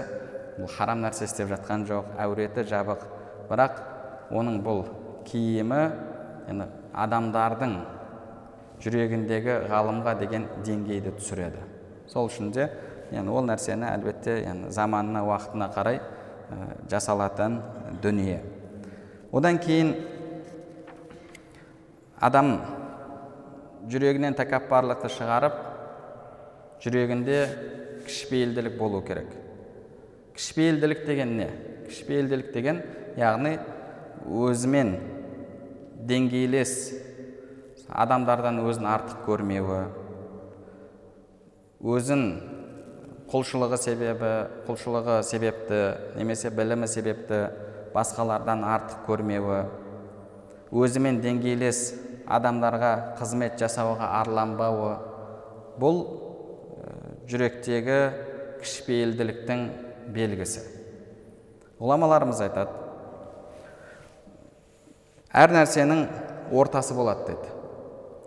бұл 0.60 0.70
харам 0.76 1.02
нәрсе 1.06 1.26
істеп 1.26 1.50
жатқан 1.54 1.86
жоқ 1.88 2.12
әуреті 2.20 2.66
жабық. 2.68 3.06
Бірақ 3.50 3.80
оның 4.36 4.60
бұл 4.66 4.84
киімі 5.30 5.82
енді 6.52 6.68
адамдардың 6.94 7.76
жүрегіндегі 8.84 9.56
ғалымға 9.72 10.16
деген 10.20 10.48
деңгейді 10.66 11.16
түсіреді. 11.18 11.64
Сол 12.12 12.30
үшін 12.30 12.52
де 12.56 12.70
енді 13.12 13.32
ол 13.32 13.48
нәрсені 13.48 13.88
әлбетте 13.90 14.40
енді 14.50 14.72
заманына 14.76 15.24
уақытына 15.28 15.72
қарай 15.74 16.02
жасалатын 16.92 17.60
дүние. 18.04 18.42
Одан 19.32 19.60
кейін 19.62 19.94
адам 22.20 22.56
жүрегінен 23.90 24.36
тәкаппарлықты 24.38 25.12
шығарып 25.16 25.60
жүрегінде 26.84 27.44
кішіпейілділік 28.08 28.78
болу 28.80 29.02
керек. 29.06 29.39
Кішіпейілділік 30.40 31.06
деген 31.06 31.38
не? 31.38 31.50
Кішіпейілділік 31.90 32.54
деген 32.54 32.78
яғни 33.20 33.58
өзімен 34.24 34.94
деңгейлес 36.08 36.72
адамдардан 37.92 38.62
өзін 38.64 38.88
артық 38.88 39.26
көрмеуі 39.26 39.80
өзін 41.84 42.24
құлшылығы 43.34 43.80
себебі 43.84 44.30
құлшылығы 44.70 45.18
себепті 45.28 45.82
немесе 46.16 46.54
білімі 46.56 46.88
себепті 46.88 47.42
басқалардан 47.92 48.64
артық 48.64 49.04
көрмеуі 49.10 49.60
өзімен 50.72 51.20
деңгейлес 51.26 51.84
адамдарға 52.32 52.94
қызмет 53.20 53.60
жасауға 53.60 54.14
арланбауы 54.22 54.96
бұл 55.84 56.02
жүректегі 57.28 58.02
кішіпейілділіктің 58.64 59.68
белгісі. 60.14 60.64
Ғұламаларымыз 61.80 62.42
айтады 62.44 62.74
әр 65.34 65.54
нәрсенің 65.54 66.08
ортасы 66.52 66.96
болады 66.98 67.30
дейді 67.30 67.54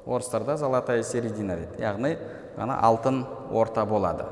орыстарда 0.06 0.56
золотая 0.56 1.02
середина 1.02 1.56
дейді 1.58 1.82
яғни 1.82 2.16
ана 2.56 2.78
алтын 2.82 3.24
орта 3.50 3.84
болады. 3.86 4.26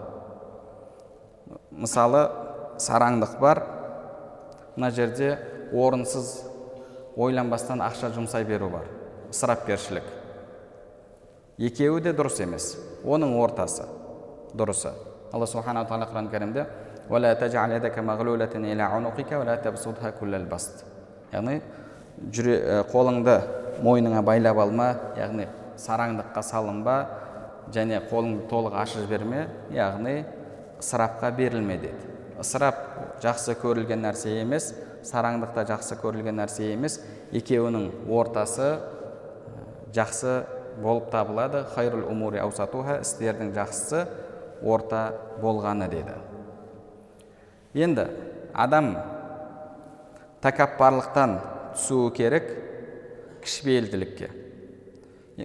Мысалы 1.71 2.29
сараңдық 2.81 3.39
бар. 3.41 3.63
Мына 4.77 4.91
жерде 4.95 5.37
орынсыз 5.73 6.41
ойланбастан 7.17 7.83
ақша 7.85 8.13
жұмсай 8.15 8.45
беру 8.45 8.71
бар. 8.71 8.87
Ысырапкершілік. 9.31 10.05
Екеуі 11.59 12.03
де 12.03 12.15
дұрыс 12.17 12.41
емес. 12.43 12.75
Оның 13.05 13.37
ортасы 13.41 13.87
дұрысы. 14.55 14.93
Алла 15.33 15.47
субханала 15.47 15.87
тағала 15.87 16.09
құран 16.11 16.31
кәрімде 16.33 16.67
яғни 21.33 21.57
жүре, 22.31 22.85
қолыңды 22.93 23.35
мойныңа 23.83 24.23
байлап 24.23 24.61
алма 24.63 24.91
яғни 25.19 25.49
сараңдыққа 25.81 26.45
салынба 26.47 26.95
және 27.75 27.99
қолыңды 28.11 28.47
толық 28.51 28.79
ашып 28.85 29.07
жіберме 29.07 29.47
яғни 29.75 30.21
ысырапқа 30.79 31.33
берілме 31.35 31.81
деді 31.83 32.15
ысырап 32.41 32.79
жақсы 33.25 33.59
көрілген 33.59 34.07
нәрсе 34.07 34.39
емес 34.45 34.71
сараңдық 35.11 35.55
та 35.57 35.67
жақсы 35.75 35.99
көрілген 36.01 36.39
нәрсе 36.41 36.73
емес 36.77 37.01
екеуінің 37.35 37.91
ортасы 38.07 38.73
жақсы 39.97 40.41
болып 40.81 41.11
табылады 41.11 41.65
хайрул 41.75 42.07
умури 42.13 42.39
аусатуха 42.39 43.01
істердің 43.05 43.55
жақсысы 43.57 44.07
орта 44.63 45.09
болғаны 45.43 45.89
деді 45.91 46.30
енді 47.75 48.07
адам 48.55 48.95
тәкаппарлықтан 50.43 51.37
түсуі 51.77 52.13
керек 52.17 52.49
кішіпейілділікке. 53.45 54.31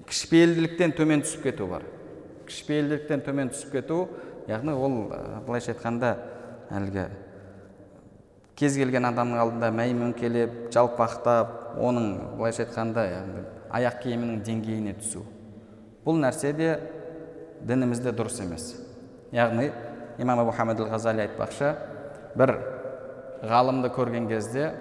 Кішіпейілділіктен 0.06 0.96
төмен 0.96 1.24
түсіп 1.26 1.46
кету 1.50 1.68
бар. 1.70 1.86
Кішіпейілділіктен 2.48 3.24
төмен 3.26 3.52
түсіп 3.54 3.76
кету 3.78 4.00
яғни 4.50 4.74
ол 4.74 4.98
былайша 5.46 5.74
айтқанда 5.74 6.16
әлгі 6.74 7.06
кез 8.56 8.78
келген 8.80 9.08
адамның 9.10 9.40
алдында 9.42 9.72
мәймөңкелеп 9.76 10.60
жалпақтап 10.74 11.80
оның 11.84 12.12
былайша 12.40 12.66
айтқанда 12.66 13.08
яғни 13.10 13.44
аяқ 13.76 14.00
киімінің 14.04 14.44
деңгейіне 14.48 14.96
түсу. 15.02 15.26
Бұл 16.06 16.22
нәрсе 16.22 16.54
де 16.56 16.70
дінімізде 17.66 18.14
дұрыс 18.16 18.40
емес. 18.44 18.70
Яғни 19.36 19.72
имам 20.22 20.40
абу 20.40 20.54
хамид 20.56 20.80
ал 20.80 20.92
ғазали 20.94 21.26
айтпақшы 21.26 21.74
бір 22.36 22.56
ғалымды 23.45 23.91
көрген 23.95 24.28
кезде 24.30 24.71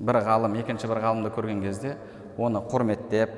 бір 0.00 0.20
ғалым 0.26 0.56
екінші 0.60 0.88
бір 0.90 1.02
ғалымды 1.04 1.32
көрген 1.34 1.62
кезде 1.64 1.96
оны 2.38 2.62
құрметтеп 2.70 3.34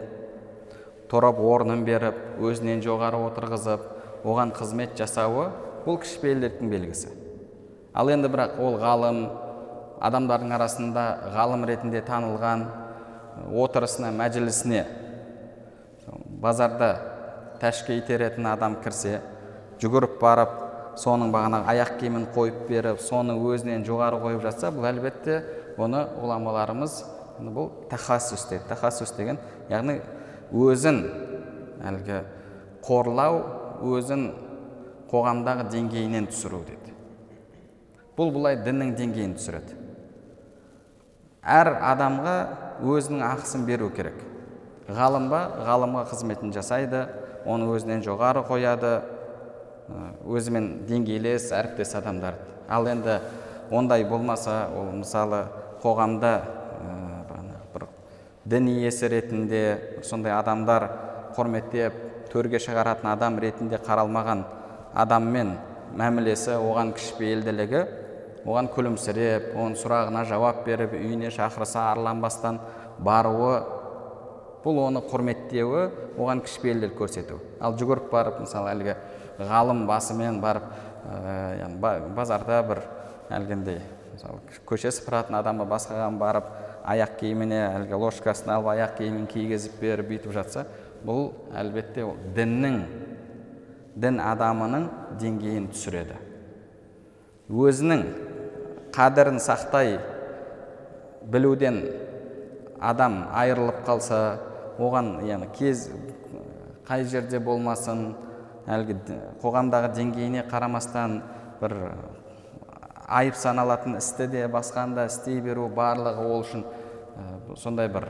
тұрып 1.11 1.41
орнын 1.45 1.85
беріп 1.87 2.41
өзінен 2.43 2.83
жоғары 2.85 3.21
отырғызып 3.29 3.85
оған 4.25 4.55
қызмет 4.57 4.97
жасауы 4.99 5.51
бұл 5.85 5.99
кішіпейілділіктің 6.03 6.71
белгісі. 6.71 7.11
Ал 7.95 8.09
енді 8.09 8.31
бірақ 8.33 8.59
ол 8.63 8.79
ғалым 8.81 9.25
адамдардың 10.03 10.55
арасында 10.57 11.05
ғалым 11.35 11.67
ретінде 11.69 12.03
танылған 12.07 12.65
отырысына 13.51 14.13
мәжілісіне 14.17 14.85
базарда 16.43 16.93
тәшке 17.61 17.99
итеретін 18.01 18.49
адам 18.51 18.79
кірсе 18.83 19.21
жүгіріп 19.83 20.19
барып 20.23 20.57
соның 21.01 21.33
бағанағы 21.33 21.73
аяқ 21.73 21.97
киімін 22.01 22.29
қойып 22.35 22.67
беріп 22.69 23.01
соны 23.01 23.35
өзінен 23.39 23.85
жоғары 23.87 24.21
қойып 24.23 24.43
жатса 24.45 24.71
бұл 24.75 24.89
әлбетте 24.91 25.41
оны 25.81 26.05
ғұламаларымыз 26.21 26.99
бұл 27.41 27.71
тахассус 27.91 28.45
дейді. 28.51 28.65
Тахассус 28.69 29.15
деген 29.17 29.39
яғни 29.71 30.01
өзін 30.53 31.03
әлгі 31.83 32.23
қорлау 32.85 33.41
өзін 33.95 34.31
қоғамдағы 35.11 35.69
деңгейінен 35.73 36.29
түсіру 36.31 36.63
дейді. 36.67 36.93
Бұл 38.17 38.33
бұлай 38.35 38.59
діннің 38.65 38.93
деңгейін 38.99 39.35
түсіреді. 39.39 39.79
Әр 41.43 41.73
адамға 41.83 42.37
өзінің 42.85 43.25
ақысын 43.27 43.65
беру 43.67 43.89
керек. 43.95 44.19
Ғалым 44.93 45.29
ба 45.33 45.47
ғалымға 45.67 46.05
қызметін 46.13 46.53
жасайды 46.55 47.07
оны 47.49 47.67
өзінен 47.73 48.05
жоғары 48.05 48.45
қояды 48.47 49.01
өзімен 50.27 50.69
деңгейлес 50.89 51.51
әріптес 51.57 51.95
адамдарды 51.99 52.53
ал 52.69 52.87
енді 52.89 53.19
ондай 53.71 54.05
болмаса 54.09 54.69
ол 54.77 54.93
мысалы 55.01 55.45
қоғамда 55.83 56.33
бір 57.75 57.87
дін 58.45 58.69
иесі 58.73 59.11
ретінде 59.13 59.63
сондай 60.07 60.35
адамдар 60.37 60.89
құрметтеп 61.37 61.99
төрге 62.33 62.61
шығаратын 62.63 63.11
адам 63.13 63.39
ретінде 63.43 63.81
қаралмаған 63.83 64.45
адаммен 64.95 65.57
мәмілесі 65.99 66.57
оған 66.57 66.95
кішіпейілділігі 66.97 67.85
оған 68.47 68.71
күлімсіреп 68.75 69.53
оның 69.55 69.77
сұрағына 69.79 70.25
жауап 70.29 70.65
беріп 70.67 70.97
үйіне 70.99 71.31
шақырса 71.35 71.91
арланбастан 71.93 72.59
баруы 72.99 73.61
бұл 74.65 74.79
оны 74.87 75.03
құрметтеуі 75.11 75.85
оған 76.19 76.43
кішіпейілділік 76.47 76.97
көрсету. 76.99 77.39
Ал 77.61 77.75
жүгіріп 77.79 78.11
барып 78.13 78.41
мысалы 78.43 78.71
әлгі 78.73 78.97
ғалым 79.39 79.87
басымен 79.87 80.41
барып 80.43 80.69
ә, 81.07 82.09
базарда 82.17 82.63
бір 82.69 82.83
әлгіндей 83.33 83.81
мысалы 84.13 84.41
көше 84.69 84.93
сыпыратын 84.93 85.39
адамға 85.41 85.67
басқаға 85.71 86.09
барып 86.21 86.51
аяқ 86.93 87.17
киіміне 87.21 87.61
әлгі 87.69 87.99
ложкасын 88.03 88.53
алып 88.57 88.73
аяқ 88.75 88.97
киімін 88.99 89.27
кигізіп 89.31 89.79
беріп 89.81 90.11
бүйтіп 90.11 90.35
жатса 90.37 90.67
бұл 91.07 91.31
әлбетте 91.59 92.05
ол 92.07 92.19
діннің 92.37 92.79
дін 94.03 94.21
адамының 94.25 94.87
деңгейін 95.21 95.69
түсіреді. 95.73 96.17
Өзінің 97.53 98.05
қадірін 98.95 99.41
сақтай 99.43 99.99
білуден 101.29 101.83
адам 102.81 103.23
айырылып 103.37 103.83
қалса 103.87 104.21
оған 104.81 105.19
яғни 105.29 105.51
кез 105.59 105.89
қай 106.89 107.05
жерде 107.05 107.39
болмасын 107.41 108.15
әлгі 108.71 108.99
қоғамдағы 109.43 109.93
деңгейіне 109.97 110.45
қарамастан 110.51 111.21
бір 111.61 111.77
айып 113.09 113.37
саналатын 113.37 113.99
істі 113.99 114.29
де 114.31 114.47
басқаны 114.49 114.97
да 114.97 115.07
істей 115.11 115.41
беру 115.41 115.69
барлығы 115.69 116.27
ол 116.27 116.45
үшін 116.45 116.65
сондай 117.59 117.91
бір 117.93 118.09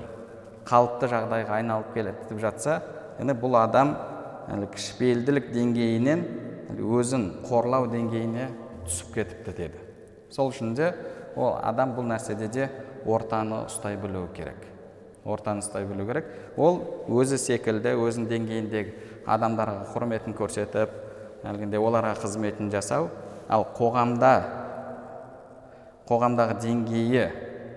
қалыпты 0.68 1.08
жағдайға 1.10 1.58
айналып 1.58 1.94
келеді 1.94 2.38
жатса 2.40 2.80
енді 3.20 3.34
бұл 3.40 3.56
адам 3.62 3.96
әлі 4.52 4.68
кішіпейілділік 4.74 5.50
деңгейінен 5.54 6.24
өзін 6.78 7.28
қорлау 7.46 7.88
деңгейіне 7.92 8.48
түсіп 8.86 9.14
кетіпті 9.16 9.54
деді. 9.56 9.80
Сол 10.30 10.50
үшін 10.52 10.74
де 10.76 10.92
ол 11.36 11.56
адам 11.62 11.94
бұл 11.96 12.06
нәрседе 12.08 12.48
де 12.52 12.68
ортаны 13.06 13.64
ұстай 13.66 13.98
білуі 14.00 14.30
керек. 14.36 14.66
Ортаны 15.24 15.62
ұстай 15.62 15.86
білу 15.86 16.06
керек. 16.08 16.30
Ол 16.56 16.80
өзі 17.08 17.38
секілді 17.38 17.94
өзінің 17.98 18.28
деңгейіндегі 18.30 18.94
адамдарға 19.26 19.86
құрметін 19.92 20.36
көрсетіп 20.38 20.98
әлгінде 21.46 21.80
оларға 21.80 22.14
қызметін 22.22 22.70
жасау. 22.72 23.08
Ал 23.52 23.66
қоғамда 23.76 24.32
қоғамдағы 26.08 26.58
деңгейі 26.62 27.24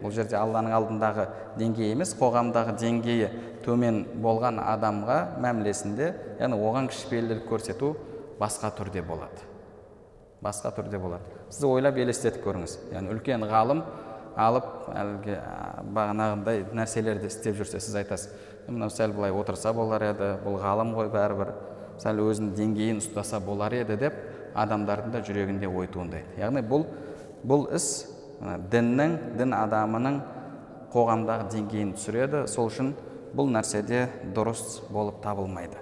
бұл 0.01 0.13
жерде 0.13 0.37
алланың 0.37 0.75
алдындағы 0.75 1.27
деңгейі 1.59 1.95
емес 1.95 2.13
қоғамдағы 2.19 2.75
деңгейі 2.81 3.29
төмен 3.65 4.03
болған 4.21 4.59
адамға 4.61 5.19
мәмілесінде 5.41 6.11
яғни 6.39 6.59
оған 6.59 6.89
кішіпейілділік 6.91 7.47
көрсету 7.49 7.95
басқа 8.39 8.71
түрде 8.77 9.01
болады. 9.05 9.45
Басқа 10.43 10.73
түрде 10.75 10.99
болады. 11.01 11.23
Сіз 11.49 11.63
ойлап 11.69 11.97
елестетіп 11.97 12.43
көріңіз. 12.45 12.77
Яғни 12.93 13.13
үлкен 13.15 13.45
ғалым 13.49 13.81
алып 14.35 14.67
әлгі 14.91 15.37
бағанағындай 15.95 16.65
нәрселерді 16.75 17.31
істеп 17.31 17.55
жүрсе 17.57 17.79
сіз 17.79 17.95
айтасыз 18.01 18.33
мынау 18.67 18.89
сәл 18.89 19.13
былай 19.13 19.33
отырса 19.35 19.73
болар 19.73 20.03
еді 20.09 20.31
бұл 20.45 20.59
ғалым 20.61 20.93
ғой 20.97 21.09
бәрібір. 21.13 21.51
Сәл 22.01 22.19
өзінің 22.25 22.55
деңгейін 22.57 23.01
ұстаса 23.03 23.39
болар 23.39 23.73
еді 23.77 23.97
деп 23.99 24.17
адамдардың 24.55 25.13
да 25.13 25.21
жүрегінде 25.25 25.69
ой 25.69 25.87
туындайды. 25.91 26.25
Яғни 26.39 26.63
бұл 26.65 26.87
бұл 27.45 27.67
іс 27.75 28.07
діннің 28.71 29.15
дін 29.39 29.55
адамының 29.55 30.19
қоғамдағы 30.93 31.49
деңгейін 31.53 31.93
түсіреді. 31.95 32.45
Сол 32.51 32.71
үшін 32.71 32.93
бұл 33.35 33.51
нәрседе 33.51 34.07
дұрыс 34.35 34.81
болып 34.89 35.21
табылмайды. 35.23 35.79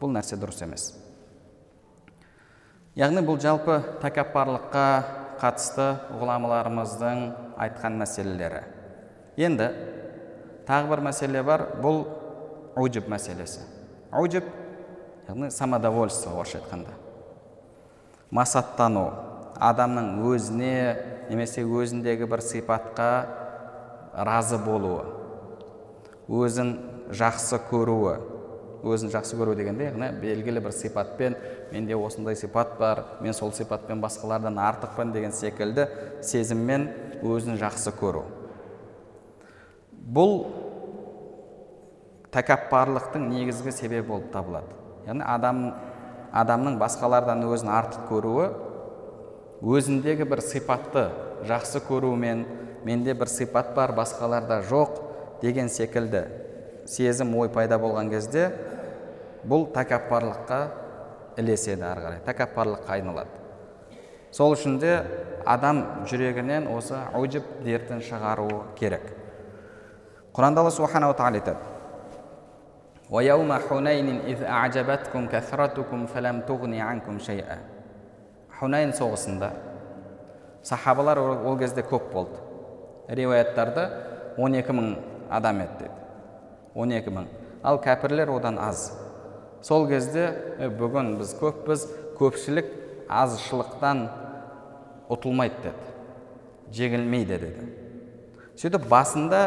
Бұл 0.00 0.12
нәрсе 0.16 0.38
дұрыс 0.40 0.62
емес. 0.64 0.90
Яғни 2.98 3.24
бұл 3.26 3.40
жалпы 3.42 3.80
тәкаппарлыққа 4.02 4.86
қатысты 5.40 5.86
ғұламаларымыздың 6.20 7.24
айтқан 7.60 7.98
мәселелері. 7.98 8.62
Енді 9.36 9.70
тағы 10.68 10.92
бір 10.92 11.02
мәселе 11.08 11.42
бар. 11.44 11.66
Бұл 11.82 12.04
уджуб 12.76 13.08
мәселесі. 13.10 13.64
Уджуб 14.12 14.44
яғни 15.28 15.50
самодовольство 15.50 16.34
орысша 16.38 16.60
айтқанда. 16.60 16.94
Масаттану. 18.30 19.06
Адамның 19.62 20.18
өзіне 20.26 21.30
немесе 21.30 21.62
өзіндегі 21.62 22.26
бір 22.30 22.42
сипатқа 22.42 23.08
разы 24.14 24.58
болуы. 24.58 25.04
Өзін 26.28 26.76
жақсы 27.14 27.60
көруі. 27.70 28.16
Өзін 28.84 29.12
жақсы 29.14 29.38
көру 29.38 29.54
дегенде 29.56 29.86
яғни 29.88 30.10
белгілі 30.20 30.60
бір 30.66 30.74
сипатпен 30.76 31.38
менде 31.72 31.96
осындай 31.96 32.36
сипат 32.36 32.74
бар 32.78 33.04
мен 33.24 33.32
сол 33.32 33.52
сипатпен 33.56 34.02
басқалардан 34.02 34.58
артықпын 34.60 35.12
деген 35.14 35.32
секілді 35.32 35.86
сезіммен 36.20 36.90
өзін 37.22 37.56
жақсы 37.62 37.94
көру. 37.96 38.26
Бұл 39.94 40.34
тәкаппарлықтың 42.34 43.28
негізгі 43.30 43.72
себебі 43.72 44.08
болып 44.08 44.30
табылады. 44.34 44.74
Яғни 45.06 45.24
адам 45.26 45.64
адамның 46.34 46.78
басқалардан 46.80 47.44
өзін 47.46 47.70
артық 47.70 48.08
көруі 48.10 48.48
өзіндегі 49.62 50.26
бір 50.28 50.42
сипатты 50.42 51.06
жақсы 51.46 51.82
көрумен 51.86 52.44
менде 52.84 53.14
бір 53.14 53.30
сипат 53.30 53.74
бар 53.76 53.94
басқаларда 53.96 54.60
жоқ 54.68 54.98
деген 55.42 55.68
секілді 55.68 56.24
сезім 56.90 57.36
ой 57.38 57.48
пайда 57.48 57.78
болған 57.78 58.10
кезде 58.10 58.48
бұл 59.46 59.68
тәкаппарлыққа 59.76 60.60
ілеседі 61.40 61.86
ары 61.86 62.02
қарай 62.04 62.24
тәкаппарлыққа 62.26 62.96
айналады. 62.96 63.42
Сол 64.34 64.56
үшін 64.56 64.80
де 64.82 64.96
адам 65.46 65.84
жүрегінен 66.10 66.66
осы 66.74 66.98
уджуб 67.14 67.46
дертін 67.62 68.02
шығаруы 68.02 68.74
керек. 68.78 69.06
Құранда 70.34 70.64
алла 70.64 70.72
субханала 70.74 71.14
тағала 71.14 71.38
айтады 71.38 71.73
ويوم 73.13 73.53
حنين 73.53 74.21
إذ 74.21 74.43
أعجبتكم 74.43 75.27
كثرتكم 75.27 76.05
فلم 76.05 76.41
تغني 76.41 76.81
عنكم 76.81 77.19
شيئا 77.19 77.57
хунайн 78.59 78.91
соғысында 78.91 79.49
сахабалар 80.67 81.19
ол 81.21 81.57
кезде 81.59 81.83
көп 81.87 82.09
болды 82.11 82.41
риуаяттарда 83.15 83.85
12 84.37 84.73
мың 84.75 84.89
адам 85.31 85.61
еді 85.63 85.85
деді 85.85 85.93
12 86.75 87.13
мың 87.15 87.29
ал 87.63 87.79
кәпірлер 87.83 88.31
одан 88.35 88.59
аз 88.59 88.89
сол 89.63 89.87
кезде 89.87 90.25
«Е, 90.59 90.67
бүгін 90.67 91.15
біз 91.21 91.31
көппіз 91.39 91.85
көпшілік 92.19 92.67
азшылықтан 93.07 94.03
ұтылмайды 95.09 95.63
деді 95.63 96.75
жеңілмейді 96.75 97.39
деді 97.45 97.69
сөйтіп 98.59 98.89
басында 98.91 99.41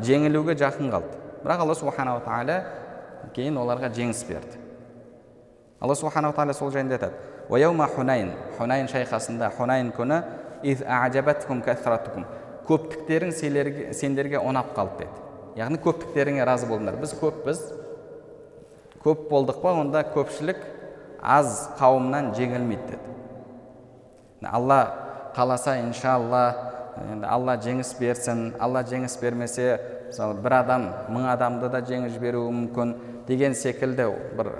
жеңілуге 0.00 0.56
жақын 0.56 0.88
қалды 0.94 1.20
бірақ 1.44 1.66
алла 1.66 1.76
субханала 1.76 2.24
тағала 2.24 2.62
кейін 3.35 3.57
оларға 3.61 3.91
жеңіс 3.95 4.23
берді 4.27 4.59
алла 5.79 5.95
субханала 5.95 6.35
тағала 6.35 6.53
сол 6.53 6.71
жайында 6.73 6.97
айтады 6.97 7.13
«Уайаума 7.49 7.87
хунайн 7.87 8.31
хунайн 8.57 8.87
шайқасында 8.91 9.49
хунайн 9.57 9.91
күні 9.95 10.21
«Из 10.63 10.83
а'жабаткум 10.83 11.63
кәсратукум». 11.65 12.25
көптіктерің 12.69 13.31
сендерге 13.95 14.41
ұнап 14.43 14.73
қалды 14.77 15.05
деді 15.05 15.61
яғни 15.61 15.79
көптіктеріңе 15.81 16.45
разы 16.45 16.67
болдыңдар 16.69 16.99
біз 17.01 17.15
көппіз 17.17 17.61
көп 19.03 19.29
болдық 19.31 19.61
па 19.63 19.73
онда 19.79 20.03
көпшілік 20.13 20.59
аз 21.19 21.69
қауымнан 21.79 22.33
жеңілмейді 22.37 22.91
деді 22.91 24.51
алла 24.51 24.81
қаласа 25.35 25.79
иншалла 25.81 26.43
енді 27.11 27.27
алла 27.29 27.55
жеңіс 27.61 27.93
берсін 27.99 28.53
алла 28.59 28.83
жеңіс 28.87 29.17
бермесе 29.21 29.69
мысалы 30.07 30.39
бір 30.43 30.57
адам 30.61 30.87
мың 31.13 31.29
адамды 31.33 31.69
да 31.69 31.81
жеңіп 31.85 32.15
жіберуі 32.15 32.53
мүмкін 32.55 32.95
деген 33.27 33.55
секілді 33.55 34.09
бір 34.37 34.51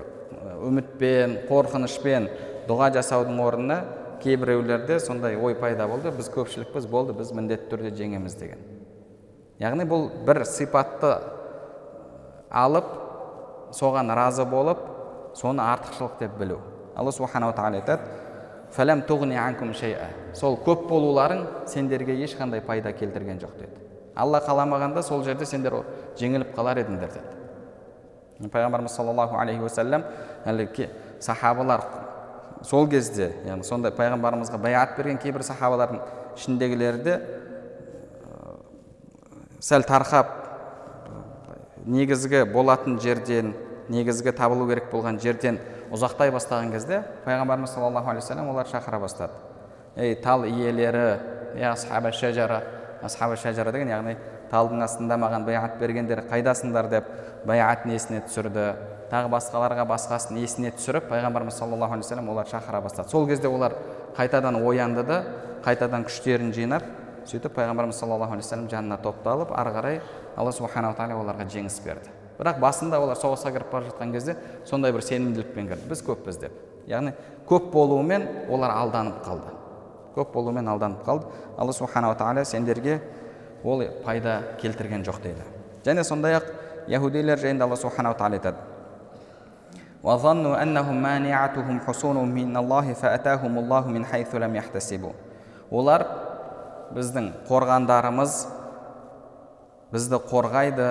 үмітпен 0.70 1.40
қорқынышпен 1.50 2.30
дұға 2.70 2.92
жасаудың 3.00 3.40
орнына 3.42 3.80
кейбіреулерде 4.24 5.00
сондай 5.00 5.38
ой 5.38 5.56
пайда 5.56 5.88
болды. 5.88 6.12
Біз 6.12 6.30
көпшілікпіз 6.34 6.88
болды 6.92 7.16
біз 7.18 7.32
міндетті 7.36 7.70
түрде 7.72 7.94
жеңеміз 7.96 8.38
деген. 8.40 8.64
Яғни 9.60 9.88
бұл 9.90 10.10
бір 10.28 10.44
сипатты 10.48 11.16
алып 12.50 12.90
соған 13.76 14.14
разы 14.16 14.46
болып 14.46 14.84
соны 15.36 15.64
артықшылық 15.64 16.20
деп 16.20 16.38
білу. 16.40 16.60
Алла 16.96 17.12
субханала 17.12 17.56
тағала 17.56 17.82
айтады 17.82 18.02
Сол 20.34 20.58
көп 20.66 20.88
болуларың 20.90 21.46
сендерге 21.68 22.16
ешқандай 22.26 22.62
пайда 22.62 22.92
келтірген 22.94 23.40
жоқ 23.42 23.58
деді. 23.60 23.76
Алла 24.16 24.42
қаламағанда 24.44 25.04
сол 25.04 25.24
жерде 25.24 25.46
сендер 25.46 25.82
жеңіліп 26.20 26.56
қалар 26.56 26.84
едіңдер 26.84 27.14
деді. 27.14 28.50
Пайғамбарымыз 28.52 28.96
саллаллаху 28.96 29.36
алейхи 29.40 29.64
уассалам 29.64 30.06
әлі 30.46 30.68
сахабалар 31.20 31.84
сол 32.64 32.88
кезде 32.90 33.32
яғни 33.46 33.64
сондай 33.64 33.92
пайғамбарымызға 33.96 34.60
баяат 34.60 34.96
берген 34.98 35.20
кейбір 35.20 35.44
сахабалардың 35.48 36.00
ішіндегілері 36.38 37.04
де 37.04 37.18
сәл 39.64 39.84
тарқап 39.88 40.32
негізгі 41.86 42.46
болатын 42.54 43.00
жерден 43.00 43.54
негізгі 43.90 44.32
табылу 44.36 44.68
керек 44.70 44.92
болған 44.92 45.20
жерден 45.24 45.60
ұзақтай 45.92 46.32
бастаған 46.36 46.72
кезде 46.76 47.04
пайғамбарымыз 47.26 47.76
саллаллаху 47.76 48.12
алейхи 48.12 48.26
вассалам 48.26 48.50
олар 48.52 48.68
шақыра 48.68 49.00
бастады. 49.00 49.34
Ей 49.96 50.16
тал 50.16 50.46
иелері 50.46 51.20
ей 51.56 51.66
асхаба 51.70 52.12
шажара 52.12 52.62
асхаба 53.02 53.36
шажара 53.36 53.72
деген 53.72 53.90
яғни 53.90 54.18
талдың 54.52 54.84
астында 54.84 55.18
маған 55.18 55.46
баяат 55.46 55.78
бергендер 55.80 56.24
қайдасыңдар 56.30 56.90
деп 56.90 57.06
баяатын 57.46 57.94
есіне 57.94 58.22
түсірді. 58.28 58.74
Тағы 59.10 59.30
басқаларға 59.34 59.86
басқасын 59.90 60.38
есіне 60.38 60.72
түсіріп 60.78 61.08
пайғамбарымыз 61.10 61.58
саллаллаху 61.58 61.94
алейхи 61.94 62.06
вассалам 62.06 62.30
олар 62.30 62.46
шақыра 62.46 62.82
бастады. 62.82 63.10
Сол 63.10 63.28
кезде 63.28 63.48
олар 63.48 63.74
қайтадан 64.18 64.60
оянды 64.62 65.04
да 65.04 65.24
қайтадан 65.66 66.06
күштерін 66.06 66.54
жинап 66.54 66.84
сөйтіп 67.26 67.56
пайғамбарымыз 67.56 67.98
саллаллаху 67.98 68.34
алейхи 68.34 68.46
вассалам 68.46 68.70
жанына 68.70 68.98
топталып 69.02 69.54
ары 69.58 69.74
қарай 69.74 70.02
алла 70.36 70.52
субханала 70.52 70.94
тағала 70.98 71.24
оларға 71.24 71.48
жеңіс 71.50 71.80
берді. 71.86 72.14
Бірақ 72.40 72.60
басында 72.60 73.00
олар 73.02 73.18
соғысқа 73.18 73.52
кіріп 73.56 73.72
бара 73.72 73.90
жатқан 73.90 74.14
кезде 74.14 74.36
сондай 74.66 74.94
бір 74.94 75.02
сенімділікпен 75.02 75.68
кірді. 75.74 75.90
Біз 75.90 76.04
көппіз 76.06 76.40
деп. 76.40 76.54
Яғни 76.88 77.16
көп 77.50 77.72
болуымен 77.74 78.28
олар 78.50 78.72
алданып 78.78 79.26
қалды 79.26 79.59
көп 80.19 80.33
болуымен 80.33 80.69
алданып 80.69 81.05
қалды 81.07 81.27
алла 81.59 81.73
субханала 81.73 82.15
тағала 82.15 82.45
сендерге 82.45 83.01
ол 83.65 83.83
пайда 84.05 84.43
келтірген 84.61 85.05
жоқ 85.05 85.23
дейді 85.23 85.43
және 85.85 86.05
сондай 86.05 86.39
ақ 86.39 86.53
яхудилер 86.89 87.39
жайында 87.39 87.65
алла 87.65 87.77
субханала 87.77 88.15
тағала 88.15 88.41
айтады 88.41 88.75
وظنوا 90.05 90.63
أنهم 90.63 91.03
مانعتهم 91.03 91.81
حصونهم 91.81 92.29
من 92.29 92.57
الله 92.57 92.93
فأتاهم 92.93 93.59
الله 93.59 93.89
من 93.89 94.05
حيث 94.05 94.35
لم 94.35 94.57
يحتسبوا 94.57 95.13
олар 95.73 96.05
біздің 96.95 97.31
қорғандарымыз 97.49 98.35
бізді 99.95 100.21
қорғайды 100.29 100.89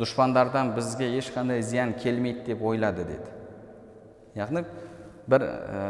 дұшпандардан 0.00 0.72
бізге 0.74 1.10
ешқандай 1.18 1.60
зиян 1.62 1.92
келмейді 2.00 2.46
деп 2.48 2.62
ойлады 2.64 3.04
деді 3.04 3.28
яғни 4.40 4.64
бір, 5.28 5.44
ә, 5.44 5.82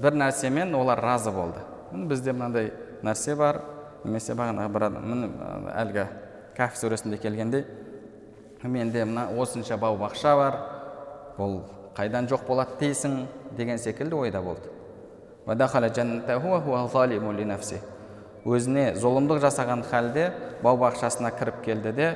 бір 0.00 0.16
нәрсемен 0.16 0.74
олар 0.74 1.00
разы 1.00 1.30
болды. 1.30 1.60
Бізде 1.92 2.32
мынандай 2.32 2.72
нәрсе 3.02 3.36
бар 3.36 3.60
немесе 4.04 4.34
бағана 4.34 4.68
бір 4.72 4.88
адам 4.88 5.24
әлгі 5.74 6.06
кәф 6.56 6.76
сүресінде 6.80 7.18
келгендей 7.20 7.64
менде 8.62 9.04
мына 9.04 9.28
осынша 9.38 9.76
бау 9.76 9.96
бақша 9.98 10.34
бар 10.36 10.58
бұл 11.36 11.60
қайдан 11.96 12.28
жоқ 12.30 12.46
болады 12.46 12.78
дейсің 12.80 13.26
деген 13.56 13.78
секілді 13.78 14.16
ойда 14.16 14.42
болды. 14.42 14.70
Өзіне 18.42 18.94
зұлымдық 18.98 19.38
жасаған 19.42 19.84
халде 19.86 20.32
бау 20.62 20.78
бақшасына 20.80 21.30
кіріп 21.38 21.60
келді 21.62 21.92
де 21.94 22.08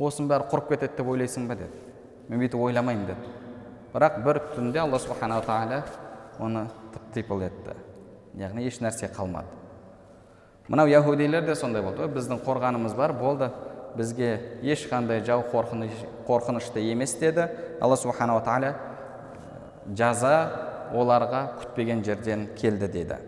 осының 0.00 0.28
бәрі 0.30 0.48
құрып 0.50 0.70
кетеді 0.72 0.96
деп 0.96 1.08
ойлайсың 1.12 1.48
ба 1.48 1.54
деді. 1.54 1.76
Мен 2.28 2.40
бүйтіп 2.40 2.60
ойламаймын 2.60 3.06
деді. 3.06 3.43
Бірақ 3.94 4.18
бір 4.24 4.40
түнде 4.56 4.82
алла 4.82 4.98
субханала 4.98 5.44
тағала 5.46 5.82
оны 6.42 6.66
тып 7.14 7.30
етті. 7.46 7.76
Яғни 8.34 8.66
еш 8.66 8.80
нәрсе 8.82 9.08
қалмады. 9.14 9.46
Мынау 10.68 10.86
яхудилер 10.90 11.46
де 11.46 11.54
сондай 11.54 11.82
болды 11.82 12.08
біздің 12.08 12.42
қорғанымыз 12.44 12.96
бар 12.96 13.12
болды. 13.12 13.50
Бізге 13.94 14.58
ешқандай 14.62 15.22
жау 15.24 15.44
қорқынышты 16.26 16.82
емес 16.82 17.14
деді. 17.20 17.48
Алла 17.80 17.96
субханала 17.96 18.42
тағала 18.42 18.74
жаза 19.94 20.34
оларға 20.94 21.44
күтпеген 21.60 22.02
жерден 22.04 22.48
келді 22.56 22.88
дейді 22.88 23.18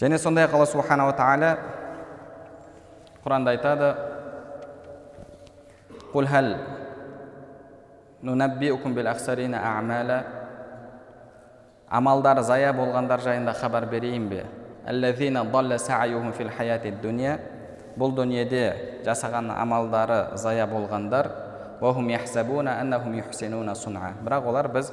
және 0.00 0.18
сондай 0.18 0.46
ақ 0.46 0.54
алла 0.54 0.66
субханала 0.68 1.14
тағала 1.16 1.56
құранда 3.24 3.54
айтады 3.56 3.88
амалдары 11.90 12.42
зая 12.42 12.72
болғандар 12.72 13.20
жайында 13.20 13.52
хабар 13.54 13.86
берейін 13.86 14.28
бе 14.30 14.44
бұл 17.96 18.12
дүниеде 18.16 19.02
жасаған 19.06 19.50
амалдары 19.54 20.36
зая 20.36 20.66
болғандар 20.66 21.30
бірақ 24.24 24.48
олар 24.48 24.68
біз 24.68 24.92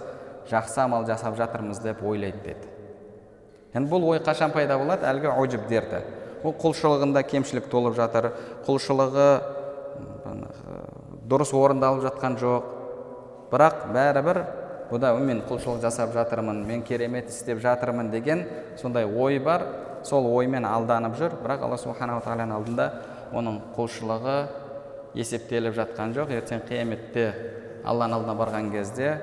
жақсы 0.49 0.79
амал 0.83 1.05
жасап 1.07 1.38
жатырмыз 1.38 1.79
деп 1.83 2.03
ойлайды 2.03 2.43
деді 2.43 2.67
енді 3.73 3.89
бұл 3.89 4.07
ой 4.12 4.19
қашан 4.19 4.51
пайда 4.51 4.77
болады 4.77 5.07
әлгі 5.07 5.31
ожиб 5.31 5.67
дерті 5.69 6.03
ол 6.43 6.55
құлшылығында 6.59 7.23
кемшілік 7.27 7.69
толып 7.71 7.95
жатыр 7.95 8.31
құлшылығы 8.67 9.27
дұрыс 11.29 11.53
орындалып 11.55 12.03
жатқан 12.07 12.38
жоқ 12.41 12.72
бірақ 13.53 13.87
бәрібір 13.93 14.41
бұда 14.89 15.13
мен 15.21 15.43
құлшылық 15.47 15.81
жасап 15.81 16.13
жатырмын 16.13 16.63
мен 16.65 16.81
керемет 16.85 17.29
істеп 17.29 17.61
жатырмын 17.61 18.09
деген 18.11 18.47
сондай 18.81 19.05
ой 19.05 19.39
бар. 19.39 19.65
Сол 20.03 20.25
оймен 20.35 20.65
алданып 20.67 21.15
жүр. 21.15 21.37
Бірақ 21.45 21.61
алла 21.63 21.77
субханала 21.79 22.19
тағаланың 22.25 22.57
алдында 22.57 22.87
оның 23.31 23.61
құлшылығы 23.77 24.33
есептеліп 25.15 25.77
жатқан 25.77 26.11
жоқ. 26.17 26.33
Ертең 26.35 26.65
қияметте 26.67 27.29
алланың 27.87 28.17
алдына 28.17 28.35
барған 28.35 28.67
кезде 28.73 29.13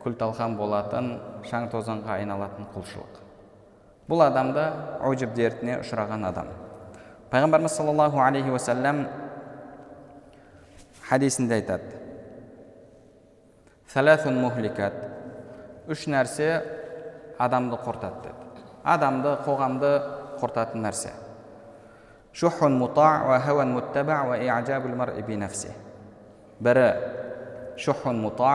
күл 0.00 0.16
талқан 0.16 0.56
болатын 0.56 1.18
шаң 1.50 1.68
тозаңға 1.74 2.16
айналатын 2.22 2.70
құлшылық. 2.72 3.20
Бұл 4.08 4.24
адамда 4.24 4.64
ожіб 5.04 5.36
дертіне 5.36 5.82
ұшыраған 5.82 6.24
адам. 6.30 6.48
Пайғамбарымыз 7.28 7.76
саллаллаху 7.76 8.24
алейхи 8.24 8.48
уассалам 8.48 9.04
хадисінде 11.10 11.60
айтады. 11.60 11.97
Мухликат 14.42 14.92
үш 15.88 16.06
нәрсе 16.06 16.48
адамды 17.38 17.78
құртады 17.80 18.20
деді 18.26 18.64
адамды 18.84 19.36
қоғамды 19.46 19.92
құртатын 20.40 20.84
нәрсе 20.84 21.14
бірі 26.60 26.88
шухун 27.80 28.20
мута 28.20 28.52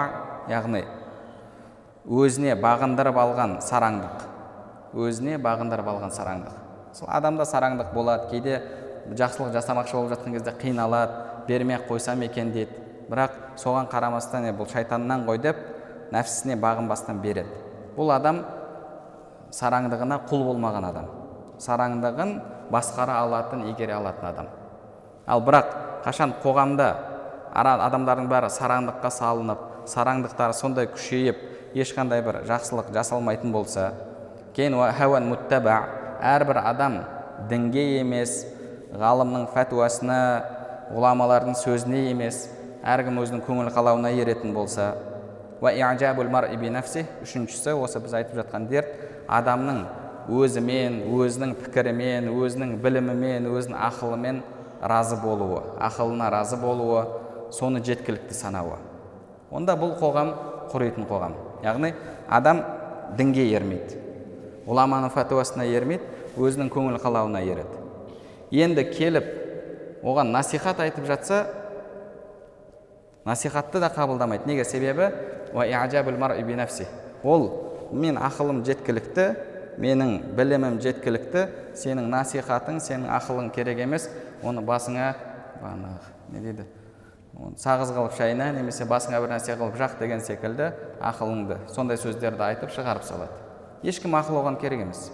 яғни 0.52 0.84
өзіне 2.06 2.54
бағындырып 2.60 3.18
алған 3.18 3.58
сараңдық 3.66 4.30
өзіне 4.94 5.40
бағындырып 5.42 5.90
алған 5.96 6.14
сараңдық 6.14 6.62
сол 6.94 7.10
адамда 7.10 7.48
сараңдық 7.50 7.94
болады 7.96 8.30
кейде 8.30 8.62
жақсылық 9.10 9.54
жасамақшы 9.58 9.98
болып 9.98 10.14
жатқан 10.14 10.38
кезде 10.38 10.54
қиналады 10.62 11.48
бермей 11.48 11.80
ақ 11.80 11.88
қойсам 11.90 12.22
екен 12.28 12.52
дейді 12.54 12.83
бірақ 13.10 13.38
соған 13.62 13.90
қарамастан 13.92 14.48
«Е, 14.50 14.54
бұл 14.56 14.70
шайтаннан 14.72 15.26
ғой 15.28 15.40
деп 15.42 15.58
нәпсісіне 16.14 16.58
бағынбастан 16.62 17.22
береді. 17.22 17.50
Бұл 17.98 18.12
адам 18.16 18.44
сараңдығына 19.54 20.20
құл 20.30 20.46
болмаған 20.50 20.90
адам. 20.90 21.10
Сараңдығын 21.62 22.36
басқара 22.72 23.20
алатын 23.24 23.68
игере 23.70 23.94
алатын 23.98 24.30
адам. 24.30 24.48
Ал 25.28 25.42
бірақ 25.42 25.76
қашан 26.06 26.34
қоғамда 26.44 26.90
адамдардың 27.54 28.28
бәрі 28.32 28.50
сараңдыққа 28.52 29.12
салынып 29.14 29.62
сараңдықтары 29.90 30.56
сондай 30.58 30.88
күшейіп 30.90 31.38
ешқандай 31.78 32.24
бір 32.26 32.42
жақсылық 32.50 32.90
жасалмайтын 32.96 33.52
болса 33.54 33.92
кейін 34.56 34.76
хауан 34.98 35.28
муттаба 35.30 35.78
әрбір 36.22 36.60
адам 36.64 37.00
дінге 37.50 38.00
емес 38.00 38.44
ғалымның 39.00 39.48
фәтуасына 39.54 40.20
ғұламалардың 40.94 41.58
сөзіне 41.62 42.10
емес 42.12 42.46
әркім 42.84 43.20
өзінің 43.24 43.44
көңіл 43.48 43.72
қалауына 43.74 44.12
еретін 44.20 44.54
болса 44.56 44.94
үшіншісі 47.24 47.76
осы 47.80 48.02
біз 48.04 48.14
айтып 48.20 48.42
жатқан 48.42 48.68
дерт 48.68 48.90
адамның 49.32 49.86
өзімен 50.28 51.00
өзінің 51.08 51.56
пікірімен 51.62 52.28
өзінің 52.32 52.76
білімімен 52.84 53.48
өзінің 53.48 53.80
ақылымен 53.88 54.42
разы 54.82 55.16
болуы 55.24 55.62
ақылына 55.80 56.30
разы 56.32 56.60
болуы 56.60 57.06
соны 57.52 57.80
жеткілікті 57.84 58.36
санауы. 58.36 58.80
Онда 59.52 59.76
бұл 59.78 59.94
қоғам 60.00 60.34
құритын 60.72 61.08
қоғам. 61.08 61.36
Яғни 61.64 61.94
адам 62.28 62.64
дінге 63.18 63.46
ермейді 63.54 64.00
ғұламаның 64.68 65.12
фәтуасына 65.14 65.68
ермейді 65.70 66.40
өзінің 66.40 66.72
көңіл 66.74 67.00
қалауына 67.04 67.44
ереді. 67.44 67.80
Енді 68.52 68.86
келіп 68.90 69.28
оған 70.04 70.32
насихат 70.34 70.80
айтып 70.84 71.06
жатса 71.08 71.46
насихатты 73.26 73.80
да 73.80 73.90
қабылдамайды. 73.90 74.46
Неге? 74.46 74.66
Себебі 74.66 75.12
ол 77.24 77.44
мен 77.92 78.18
ақылым 78.18 78.64
жеткілікті 78.66 79.26
менің 79.78 80.36
білімім 80.36 80.80
жеткілікті 80.82 81.48
сенің 81.78 82.10
насихатың 82.12 82.80
сенің 82.84 83.10
ақылың 83.20 83.52
керек 83.54 83.80
емес 83.86 84.10
оны 84.44 84.62
басыңа 84.66 85.14
не 86.34 86.40
дейді? 86.40 86.66
Сағыз 87.58 87.94
қылып 87.94 88.18
шайна 88.18 88.52
немесе 88.54 88.86
басыңа 88.86 89.22
бір 89.24 89.32
нәрсе 89.34 89.56
қылып 89.58 89.78
жақ 89.80 90.00
деген 90.00 90.22
секілді 90.22 90.72
ақылыңды 91.02 91.58
сондай 91.74 91.98
сөздерді 91.98 92.44
айтып 92.46 92.74
шығарып 92.76 93.06
салады. 93.08 93.32
Ешкім 93.84 94.14
ақыл 94.18 94.38
оған 94.42 94.60
керек 94.62 94.84
емес. 94.86 95.12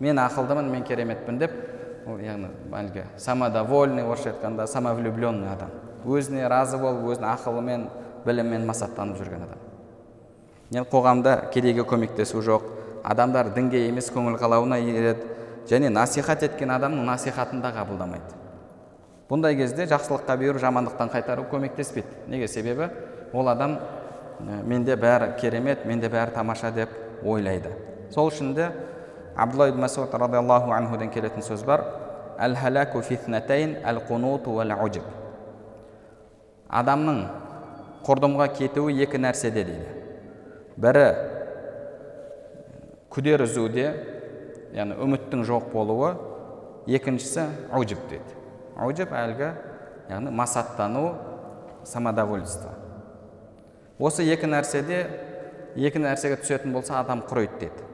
Мен 0.00 0.18
ақылдымын 0.18 0.70
мен 0.70 0.82
кереметпін 0.86 1.38
деп 1.38 1.52
ол 2.06 2.18
яғни 2.22 2.50
әлгі 2.74 3.04
самодовольный 3.18 4.06
орысша 4.06 4.32
айтқанда 4.32 4.66
самовлюбленный 4.66 5.52
адам. 5.52 5.70
Өзіне 6.06 6.48
разы 6.48 6.78
болып 6.78 7.06
өзінің 7.14 7.30
ақылымен 7.32 7.88
біліммен 8.26 8.66
масаттанып 8.66 9.18
жүрген 9.18 9.42
адам. 9.46 9.58
Енді 10.70 10.88
қоғамда 10.90 11.50
кедейге 11.52 11.82
көмектесу 11.88 12.42
жоқ 12.44 12.62
адамдар 13.04 13.54
дінге 13.54 13.88
емес 13.88 14.10
көңіл 14.12 14.36
қалауына 14.40 14.78
ереді 14.82 15.22
және 15.68 15.88
насихат 15.88 16.42
еткен 16.42 16.70
адамның 16.76 17.04
насихатын 17.08 17.62
да 17.62 17.72
қабылдамайды. 17.72 18.36
Бұндай 19.28 19.56
кезде 19.56 19.84
жақсылыққа 19.88 20.36
бұйыру 20.40 20.58
жамандықтан 20.60 21.10
қайтару 21.12 21.44
көмектеспейді. 21.50 22.08
Неге? 22.28 22.48
Себебі 22.48 22.88
ол 23.32 23.48
адам 23.48 23.78
менде 24.64 24.96
бәрі 24.96 25.36
керемет 25.40 25.86
менде 25.86 26.08
бәрі 26.08 26.32
тамаша 26.34 26.70
деп 26.70 26.88
ойлайды. 27.24 27.68
Сол 28.10 28.28
үшін 28.30 28.54
де 28.54 28.70
абдулла 29.36 29.72
масуд 29.72 30.14
анхуден 30.14 31.10
келетін 31.10 31.42
сөз 31.42 31.64
бар. 31.64 31.84
Әл 32.38 32.54
адамның 36.68 37.20
құрдымға 38.06 38.48
кетуі 38.56 38.96
екі 39.04 39.20
нәрседе 39.20 39.64
дейді. 39.68 39.88
Бірі 40.78 41.06
күдер 43.12 43.44
үзуде 43.46 43.88
яғни 44.76 44.98
үміттің 45.04 45.44
жоқ 45.48 45.72
болуы. 45.72 46.14
Екіншісі 46.88 47.44
ұжіп 47.76 48.04
дейді. 48.08 48.36
Ұжіп 48.80 49.12
әлгі 49.12 49.50
яғни 50.08 50.32
масаттану 50.32 51.10
самодовольство. 51.84 52.72
Осы 53.98 54.24
екі 54.24 54.48
нәрседе 54.48 55.02
екі 55.76 56.00
нәрсеге 56.00 56.38
түсетін 56.40 56.72
болса 56.72 57.00
адам 57.00 57.20
құриды 57.28 57.66
деді 57.66 57.88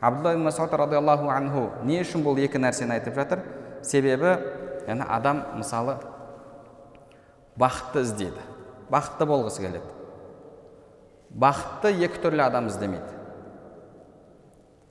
абдулла 0.00 0.32
ибн 0.34 0.44
масуд 0.44 0.72
радиаллаху 0.72 1.28
анху 1.28 1.66
не 1.84 2.00
үшін 2.00 2.24
бұл 2.24 2.38
екі 2.40 2.58
нәрсені 2.58 2.96
айтып 2.96 3.18
жатыр? 3.20 3.42
Себебі 3.82 4.32
яғни 4.86 5.04
адам 5.08 5.42
мысалы 5.60 5.98
бақытты 7.60 8.04
іздейді. 8.06 8.44
Бақытты 8.90 9.26
болғысы 9.28 9.62
келеді. 9.62 9.84
Бақытты 11.30 11.92
екі 12.06 12.22
түрлі 12.24 12.42
адам 12.46 12.70
іздемейді. 12.70 13.18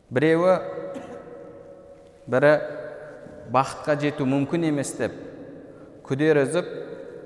Біреуі 0.10 0.56
бірі 2.30 2.54
бақытқа 3.54 3.98
жету 4.00 4.26
мүмкін 4.30 4.70
емес 4.70 4.94
деп 4.98 5.18
күдер 6.08 6.40
үзіп 6.46 6.70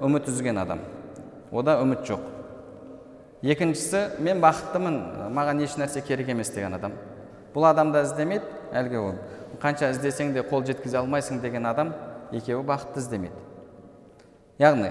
үміт 0.04 0.28
үзген 0.32 0.60
адам. 0.64 0.82
Ода 1.52 1.78
үміт 1.84 2.04
жоқ. 2.08 2.26
Екіншісі 3.44 4.22
мен 4.24 4.42
бақыттымын 4.44 5.30
маған 5.36 5.62
еш 5.64 5.78
нәрсе 5.80 6.02
керек 6.04 6.32
емес 6.34 6.52
деген 6.56 6.74
адам. 6.80 6.98
Бұл 7.54 7.70
адам 7.70 7.92
да 7.94 8.04
іздемейді 8.08 8.48
әлгі 8.74 9.00
ол. 9.00 9.18
Қанша 9.62 9.92
іздесең 9.94 10.34
де 10.34 10.44
қол 10.48 10.66
жеткізе 10.66 10.98
алмайсың 11.04 11.42
деген 11.44 11.68
адам 11.70 11.94
екеуі 12.32 12.66
бақытты 12.66 13.04
іздемейді. 13.04 13.36
Яғни 14.60 14.90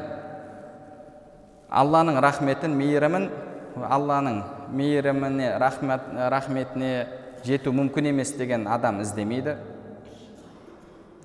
алланың 1.72 2.20
рахметін 2.20 2.74
мейірімін 2.76 3.28
алланың 3.88 4.42
мейіріміне 4.76 5.58
рахмет, 5.60 6.00
рахметіне 6.32 7.06
жету 7.44 7.72
мүмкін 7.72 8.10
емес 8.12 8.34
деген 8.36 8.66
адам 8.68 9.00
іздемейді. 9.00 9.56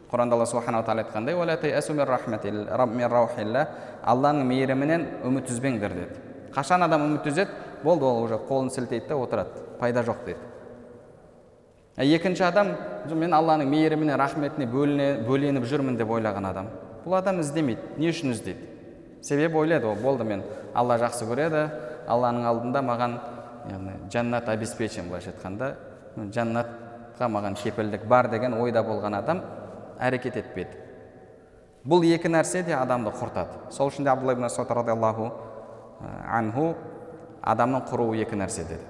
Құранда 0.07 0.37
алла 0.37 0.45
субханала 0.47 0.85
тағала 0.87 1.03
айтқандай 1.03 1.35
алланың 4.07 4.45
мейірімінен 4.47 5.07
үміт 5.27 5.49
үзбеңдер 5.51 5.93
деді. 5.93 6.19
Қашан 6.55 6.85
адам 6.85 7.03
үміт 7.09 7.27
үзеді? 7.27 7.51
Болды 7.83 8.05
ол 8.05 8.23
уже 8.23 8.39
қолын 8.39 8.69
сілтейді 8.71 9.07
да 9.09 9.17
отырады. 9.19 9.49
Пайда 9.79 10.03
жоқ 10.07 10.23
дейді 10.25 10.39
екінші 11.97 12.43
адам 12.45 12.75
мен 13.09 13.33
алланың 13.33 13.67
мейіріміне 13.67 14.15
рахметіне 14.17 14.67
бөленіп 14.69 15.65
жүрмін 15.65 15.97
деп 15.97 16.09
ойлаған 16.13 16.45
адам. 16.45 16.67
Бұл 17.05 17.17
адам 17.17 17.41
іздемейді 17.41 17.97
не 17.97 18.11
үшін 18.13 18.31
іздейді? 18.31 18.76
Себебі 19.27 19.61
ойлайды 19.61 19.87
ол 19.91 19.99
болды 20.01 20.23
мен 20.23 20.43
алла 20.73 20.97
жақсы 21.01 21.27
көреді 21.27 21.67
алланың 22.07 22.47
алдында 22.47 22.81
маған 22.87 23.19
яғни 23.67 23.99
жәннат 24.13 24.49
обеспечен 24.49 25.11
былайша 25.11 25.35
айтқанда 25.35 25.73
жәннатқа 26.17 27.29
маған 27.29 27.59
кепілдік 27.61 28.07
бар 28.07 28.31
деген 28.31 28.55
ойда 28.57 28.83
болған 28.87 29.19
адам 29.19 29.43
әрекет 29.99 30.39
етпеді 30.39 30.87
бұл 31.87 32.03
екі 32.03 32.27
нәрсе 32.31 32.63
де 32.67 32.75
адамды 32.75 33.13
құртады. 33.15 33.71
Сол 33.71 33.87
үшін 33.91 34.03
де 34.03 34.11
абдулла 34.11 34.35
ибн 34.35 34.47
масуд 34.47 34.71
радиаллаху 34.75 35.31
анху 36.27 36.73
адамның 37.41 37.85
құруы 37.87 38.19
екі 38.23 38.35
нәрсе 38.35 38.65
деді. 38.67 38.83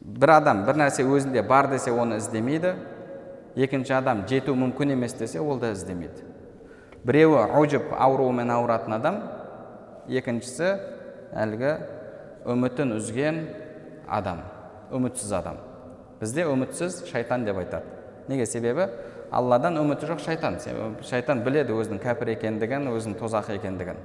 Бір 0.00 0.36
адам 0.40 0.64
бір 0.66 0.80
нәрсе 0.82 1.06
өзінде 1.06 1.44
бар 1.46 1.70
десе 1.70 1.92
оны 1.92 2.18
іздемейді. 2.18 2.74
Екінші 3.54 3.94
адам 3.94 4.24
жету 4.28 4.56
мүмкін 4.58 4.96
емес 4.96 5.14
десе 5.14 5.40
ол 5.40 5.60
да 5.62 5.70
іздемейді. 5.72 6.33
Біреуі 7.04 7.44
ұжып 7.60 7.90
ауруымен 7.92 8.50
ауыратын 8.54 8.96
адам 8.96 9.18
екіншісі 10.08 10.70
әлгі 11.36 11.74
үмітін 12.48 12.94
үзген 12.96 13.40
адам 14.08 14.40
үмітсіз 14.94 15.34
адам 15.36 15.58
бізде 16.20 16.46
үмітсіз 16.48 17.02
шайтан 17.10 17.44
деп 17.44 17.60
айтады 17.60 17.84
неге 18.28 18.46
себебі 18.48 18.88
алладан 19.30 19.76
үміті 19.82 20.08
жоқ 20.14 20.24
шайтан 20.24 20.56
шайтан 21.04 21.44
біледі 21.44 21.76
өзінің 21.76 22.00
кәпір 22.00 22.34
екендігін 22.38 22.88
өзінің 22.94 23.18
тозақ 23.20 23.52
екендігін 23.58 24.00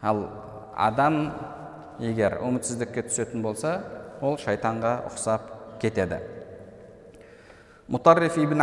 ал 0.00 0.24
адам 0.76 1.22
егер 2.00 2.38
үмітсіздікке 2.40 3.04
түсетін 3.10 3.44
болса 3.44 3.80
ол 4.24 4.38
шайтанға 4.40 4.94
ұқсап 5.10 5.50
кетеді 5.82 6.22
мұтарриф 7.90 8.38
ибн 8.40 8.62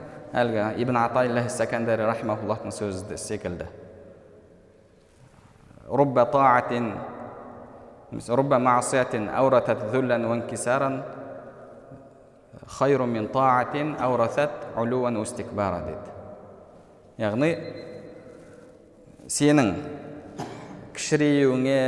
әлгі 0.33 0.67
ибн 0.81 0.99
атайлах 1.03 1.49
сәкәндари 1.51 2.07
рахимауллахтың 2.07 2.75
сөзі 2.75 3.17
секілді 3.19 3.67
рубба 5.91 6.25
таатин 6.31 6.93
рубба 8.11 8.59
маасиятин 8.59 9.27
әуратат 9.31 9.89
зүллән 9.91 10.25
уанкисаран 10.27 11.01
хайру 12.77 13.05
мин 13.07 13.27
таатин 13.31 13.95
әуратат 13.99 14.71
улуан 14.79 15.17
устикбара 15.19 15.81
деді. 15.85 16.15
Яғни 17.19 17.51
сенің 19.31 19.71
кішірейуіңе 20.95 21.79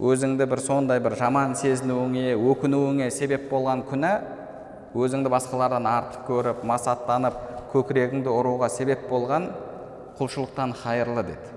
өзіңді 0.00 0.46
бір 0.48 0.62
сондай 0.64 1.00
бір 1.04 1.16
жаман 1.20 1.54
сезінуіңе 1.58 2.34
өкінуіңе 2.36 3.10
себеп 3.12 3.48
болған 3.52 3.84
күнә 3.88 4.14
өзіңді 4.94 5.30
басқалардан 5.30 5.86
артық 5.86 6.24
көріп 6.26 6.64
масаттанып 6.66 7.36
көкірегіңді 7.72 8.30
ұруға 8.32 8.68
себеп 8.72 9.06
болған 9.10 9.50
құлшылықтан 10.18 10.74
хайырлы 10.82 11.22
деді. 11.28 11.54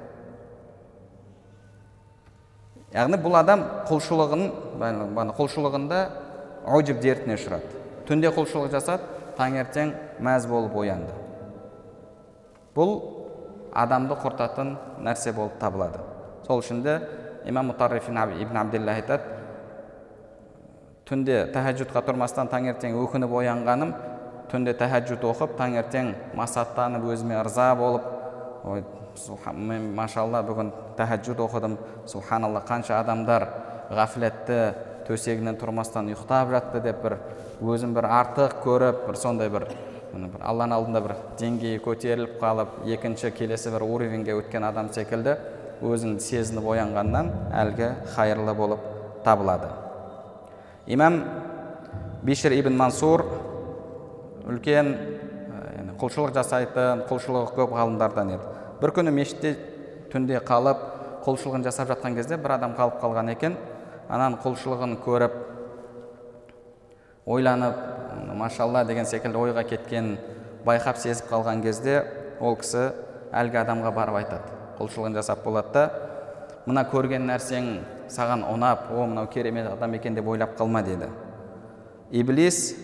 Яғни 2.94 3.18
бұл 3.18 3.40
адам 3.40 3.64
құлшылығын 3.90 4.44
құлшылығында 5.40 6.04
ұжіп 6.78 7.02
дертіне 7.02 7.40
ұшырады. 7.40 7.82
Түнде 8.06 8.30
құлшылық 8.36 8.70
жасады 8.76 9.10
таңертең 9.40 9.96
мәз 10.22 10.46
болып 10.48 10.78
оянды. 10.78 11.16
Бұл 12.78 13.00
адамды 13.74 14.14
құртатын 14.22 14.76
нәрсе 15.02 15.34
болып 15.34 15.58
табылады. 15.60 16.04
Сол 16.46 16.62
үшін 16.62 16.84
де 16.86 17.00
имам 17.50 17.72
мутарриф 17.72 18.10
ибн 18.10 18.58
абдилла 18.58 18.94
айтады 18.94 19.24
түнде 21.14 21.44
тәхәжжудқа 21.54 22.02
тұрмастан 22.08 22.50
таңертең 22.50 22.96
өкініп 22.98 23.34
оянғаным 23.38 23.92
түнде 24.50 24.74
тәхәжжуд 24.80 25.26
оқып 25.30 25.54
таңертең 25.60 26.10
масаттанып 26.38 27.06
өзіме 27.14 27.38
ырза 27.44 27.68
болып 27.78 28.08
ой 28.66 28.82
мен 29.54 29.92
машалла 29.94 30.42
бүгін 30.48 30.72
тәхәжжуд 30.98 31.44
оқыдым 31.46 31.78
субханалла 32.10 32.64
қанша 32.66 32.98
адамдар 33.04 33.46
ғафлетті 33.94 34.58
төсегінен 35.08 35.60
тұрмастан 35.62 36.10
ұйықтап 36.10 36.50
жатты 36.56 36.82
деп 36.82 37.04
бір 37.06 37.18
өзін 37.62 37.94
бір 37.94 38.10
артық 38.10 38.58
көріп 38.66 39.06
бір 39.10 39.20
сондай 39.20 39.54
бір 39.54 39.68
бір 40.14 40.42
алланың 40.42 40.80
алдында 40.80 41.04
бір 41.06 41.16
деңгейі 41.42 41.84
көтеріліп 41.86 42.40
қалып 42.42 42.82
екінші 42.96 43.34
келесі 43.38 43.76
бір 43.76 43.86
уровеньге 43.86 44.40
өткен 44.40 44.66
адам 44.66 44.90
секілді 44.96 45.38
өзін 45.84 46.18
сезініп 46.24 46.74
оянғаннан 46.74 47.32
әлгі 47.64 47.94
хайырлы 48.16 48.54
болып 48.58 48.92
табылады. 49.26 49.83
Имам 50.88 51.24
бишір 52.24 52.54
ибн 52.58 52.78
мансур. 52.78 53.26
Үлкен 54.44 54.90
құлшылық 56.00 56.34
жасайтын 56.36 57.06
құлшылығы 57.08 57.54
көп 57.56 57.76
ғалымдардан 57.78 58.34
еді. 58.36 58.50
Бір 58.82 58.92
күні 58.98 59.14
мешітте 59.16 59.54
түнде 60.12 60.42
қалып 60.44 60.82
құлшылығын 61.24 61.64
жасап 61.64 61.88
жатқан 61.94 62.18
кезде 62.18 62.38
бір 62.38 62.58
адам 62.58 62.76
қалып 62.76 63.00
қалған 63.00 63.32
екен. 63.32 63.56
Ананың 64.10 64.42
құлшылығын 64.44 64.98
көріп 65.06 65.38
ойланып 67.26 67.80
машалла 68.36 68.84
деген 68.84 69.08
секілді 69.08 69.40
ойға 69.40 69.64
кеткенін 69.70 70.18
байқап 70.68 71.00
сезіп 71.00 71.32
қалған 71.32 71.64
кезде 71.64 72.02
ол 72.44 72.58
кісі 72.60 72.90
әлгі 73.32 73.62
адамға 73.64 73.94
барып 73.96 74.20
айтады. 74.20 74.60
Құлшылығын 74.82 75.16
жасап 75.16 75.46
болады 75.48 75.72
да 75.72 75.84
мына 76.68 76.84
көрген 76.92 77.24
нәрсең 77.32 77.78
саған 78.14 78.46
ұнап 78.46 78.92
о 78.94 79.08
мынау 79.08 79.28
керемет 79.28 79.68
адам 79.72 79.94
екен 79.98 80.16
деп 80.16 80.28
ойлап 80.28 80.58
қалма 80.60 80.84
деді. 80.86 81.10
Иблис 82.12 82.76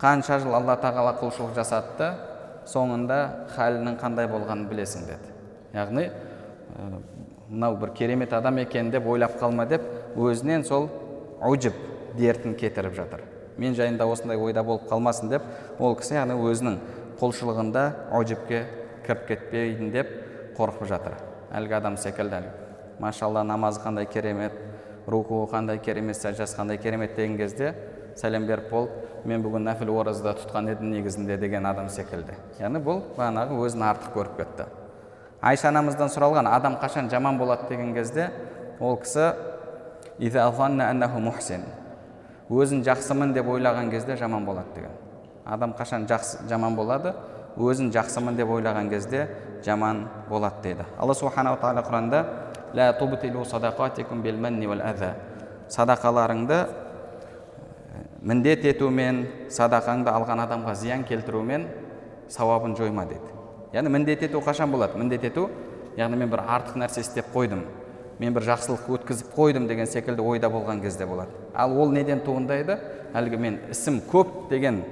қанша 0.00 0.40
жыл 0.40 0.54
алла 0.56 0.76
тағала 0.80 1.14
құлшылық 1.20 1.54
жасады 1.58 1.98
да 1.98 2.08
соңында 2.66 3.18
халінің 3.54 3.98
қандай 4.00 4.28
болғанын 4.30 4.68
білесің 4.70 5.04
деді. 5.10 5.34
Яғни 5.74 6.08
мынау 7.50 7.76
бір 7.76 7.92
керемет 7.94 8.32
адам 8.32 8.58
екен 8.62 8.90
деп 8.90 9.06
ойлап 9.06 9.36
қалма 9.40 9.68
деп 9.68 9.84
өзінен 10.16 10.64
сол 10.64 10.88
ұжіп 11.44 11.76
дертін 12.16 12.56
кетіріп 12.56 12.96
жатыр. 12.96 13.20
Мен 13.58 13.74
жайында 13.76 14.06
осындай 14.08 14.40
ойда 14.40 14.64
болып 14.64 14.88
қалмасын 14.90 15.28
деп 15.30 15.44
ол 15.78 15.94
кісі 15.98 16.16
яғни 16.16 16.40
өзінің 16.40 16.80
құлшылығында 17.20 17.84
ұжіпке 18.16 18.64
кіріп 19.06 19.26
кетпейін 19.28 19.92
деп 19.92 20.10
қорқып 20.56 20.88
жатыр. 20.88 21.18
Әлгі 21.54 21.76
адам 21.78 21.96
секілді 22.00 22.63
машалла 23.00 23.42
намазы 23.42 23.80
қандай 23.80 24.06
керемет 24.06 24.52
рукуы 25.06 25.46
қандай 25.50 25.78
керемет 25.78 26.16
сәждасы 26.16 26.56
қандай 26.56 26.78
керемет 26.78 27.16
деген 27.16 27.36
кезде 27.36 27.74
сәлем 28.16 28.46
беріп 28.46 28.70
болып 28.70 29.26
мен 29.26 29.42
бүгін 29.42 29.64
нәпіл 29.68 29.90
ораза 29.94 30.34
тұтқан 30.36 30.70
едім 30.72 30.90
негізінде 30.92 31.36
деген 31.40 31.66
адам 31.66 31.88
секілді. 31.88 32.36
Яғни 32.60 32.80
бұл 32.84 33.00
бағанағы 33.16 33.56
өзін 33.64 33.86
артық 33.88 34.14
көріп 34.14 34.36
кетті. 34.38 34.66
Айша 35.40 35.68
анамыздан 35.68 36.12
сұралған 36.12 36.48
адам 36.48 36.76
қашан 36.80 37.10
жаман 37.10 37.38
болады? 37.38 37.68
деген 37.68 37.94
кезде 37.94 38.30
ол 38.80 38.96
кісі 38.96 39.32
өзін 42.50 42.82
жақсымын 42.84 43.32
деп 43.32 43.46
ойлаған 43.48 43.90
кезде 43.90 44.16
жаман 44.16 44.44
болады 44.44 44.74
деген. 44.74 44.90
Адам 45.44 45.72
қашан 45.72 46.04
жақсы 46.06 46.46
жаман 46.48 46.76
болады? 46.76 47.14
Өзін 47.56 47.88
жақсымын 47.94 48.36
деп 48.36 48.50
ойлаған 48.50 48.90
кезде 48.90 49.28
жаман 49.64 50.08
болады 50.28 50.60
дейді. 50.62 50.84
Алла 50.98 51.14
субханала 51.14 51.56
тағала 51.56 51.84
құранда 51.86 52.24
садақаларыңды 55.70 56.58
міндет 58.24 58.64
етумен 58.66 59.24
садақаңды 59.52 60.10
алған 60.12 60.42
адамға 60.44 60.74
зиян 60.76 61.04
келтірумен 61.08 61.68
сауабын 62.28 62.76
жойма 62.76 63.06
дейді 63.08 63.34
яғни 63.74 63.90
міндет 63.90 64.22
ету 64.22 64.40
қашан 64.44 64.70
болады? 64.70 64.98
Міндет 64.98 65.24
ету 65.24 65.48
яғни 65.96 66.16
мен 66.16 66.30
бір 66.30 66.44
артық 66.46 66.78
нәрсе 66.78 67.02
істеп 67.02 67.32
қойдым 67.34 67.64
мен 68.18 68.34
бір 68.34 68.46
жақсылық 68.46 68.86
өткізіп 68.98 69.32
қойдым 69.34 69.66
деген 69.68 69.86
секілді 69.90 70.22
ойда 70.22 70.48
болған 70.50 70.82
кезде 70.82 71.06
болады. 71.06 71.30
Ал 71.54 71.74
ол 71.80 71.90
неден 71.90 72.20
туындайды? 72.20 72.78
Әлгі 73.14 73.38
мен 73.38 73.58
ісім 73.70 74.00
көп 74.10 74.48
деген 74.50 74.82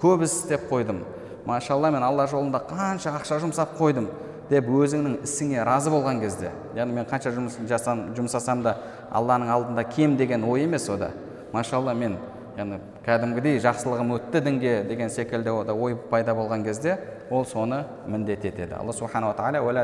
көп 0.00 0.24
іс 0.24 0.38
істеп 0.42 0.68
қойдым. 0.70 1.02
Машалла 1.44 1.90
мен 1.90 2.02
алла 2.02 2.26
жолында 2.26 2.62
қанша 2.68 3.12
ақша 3.18 3.40
жұмсап 3.44 3.76
қойдым. 3.78 4.08
Деп 4.50 4.68
өзіңнің 4.70 5.20
ісіңе 5.26 5.64
разы 5.66 5.90
болған 5.90 6.20
кезде 6.22 6.52
яғни 6.76 6.94
мен 7.00 7.06
қанша 7.10 7.32
жұмыс 7.34 7.58
жасам, 7.68 8.14
жұмсасам 8.16 8.62
да 8.62 8.76
алланың 9.10 9.50
алдында 9.50 9.84
кем 9.90 10.16
деген 10.16 10.44
ой 10.44 10.64
емес 10.64 10.88
ода 10.88 11.10
машалла 11.52 11.94
мен 11.94 12.18
яғни 12.56 12.78
кәдімгідей 13.06 13.60
жақсылығым 13.64 14.14
өтті 14.16 14.42
дінге 14.44 14.74
деген 14.88 15.10
секілді 15.10 15.50
ода 15.50 15.74
ой 15.74 15.96
пайда 15.96 16.34
болған 16.34 16.64
кезде 16.64 16.98
ол 17.30 17.44
соны 17.44 17.84
міндет 18.06 18.44
етеді. 18.44 18.74
Алла 18.78 18.92
субханала 18.92 19.34
тағала 19.34 19.74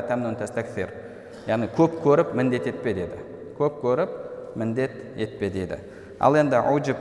яғни 1.47 1.69
көп 1.75 1.99
көріп 2.05 2.35
міндет 2.39 2.67
етпе 2.71 2.95
деді. 2.95 3.19
Көп 3.59 3.81
көріп 3.83 4.13
міндет 4.59 4.93
етпе 5.17 5.51
деді. 5.51 5.79
Ал 6.21 6.37
енді 6.39 6.61
ұжіп 6.71 7.01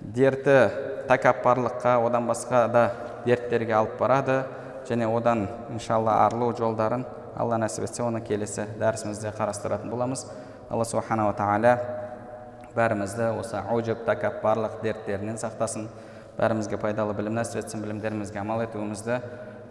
дерті 0.00 0.56
тәкаппарлыққа 1.08 1.98
одан 2.06 2.28
басқа 2.28 2.66
да 2.72 2.84
дерттерге 3.26 3.74
алып 3.76 3.98
барады. 4.00 4.44
Және 4.88 5.06
одан 5.06 5.48
иншалла 5.70 6.24
арылу 6.26 6.52
жолдарын 6.56 7.04
алла 7.36 7.58
нәсіп 7.60 7.84
етсе 7.84 8.02
оны 8.02 8.20
келесі 8.24 8.66
дәрісімізде 8.80 9.32
қарастыратын 9.36 9.90
боламыз. 9.90 10.26
Алла 10.70 10.84
субханала 10.84 11.32
тағала 11.36 11.78
бәрімізді 12.76 13.32
осы 13.38 13.60
ұжып 13.72 14.04
тәкаппарлық 14.08 14.80
дерттерінен 14.82 15.36
сақтасын. 15.40 15.88
Бәрімізге 16.38 16.78
пайдалы 16.80 17.14
білім 17.18 17.34
нәсіп 17.38 17.62
етсін 17.64 17.82
білімдерімізге 17.82 18.40
амал 18.40 18.62
етуімізді 18.64 19.20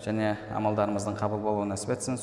және 0.04 0.36
амалдарымыздың 0.56 1.16
қабыл 1.18 1.42
болуын 1.42 1.74
нәсіп 1.74 1.96
етсін. 1.96 2.18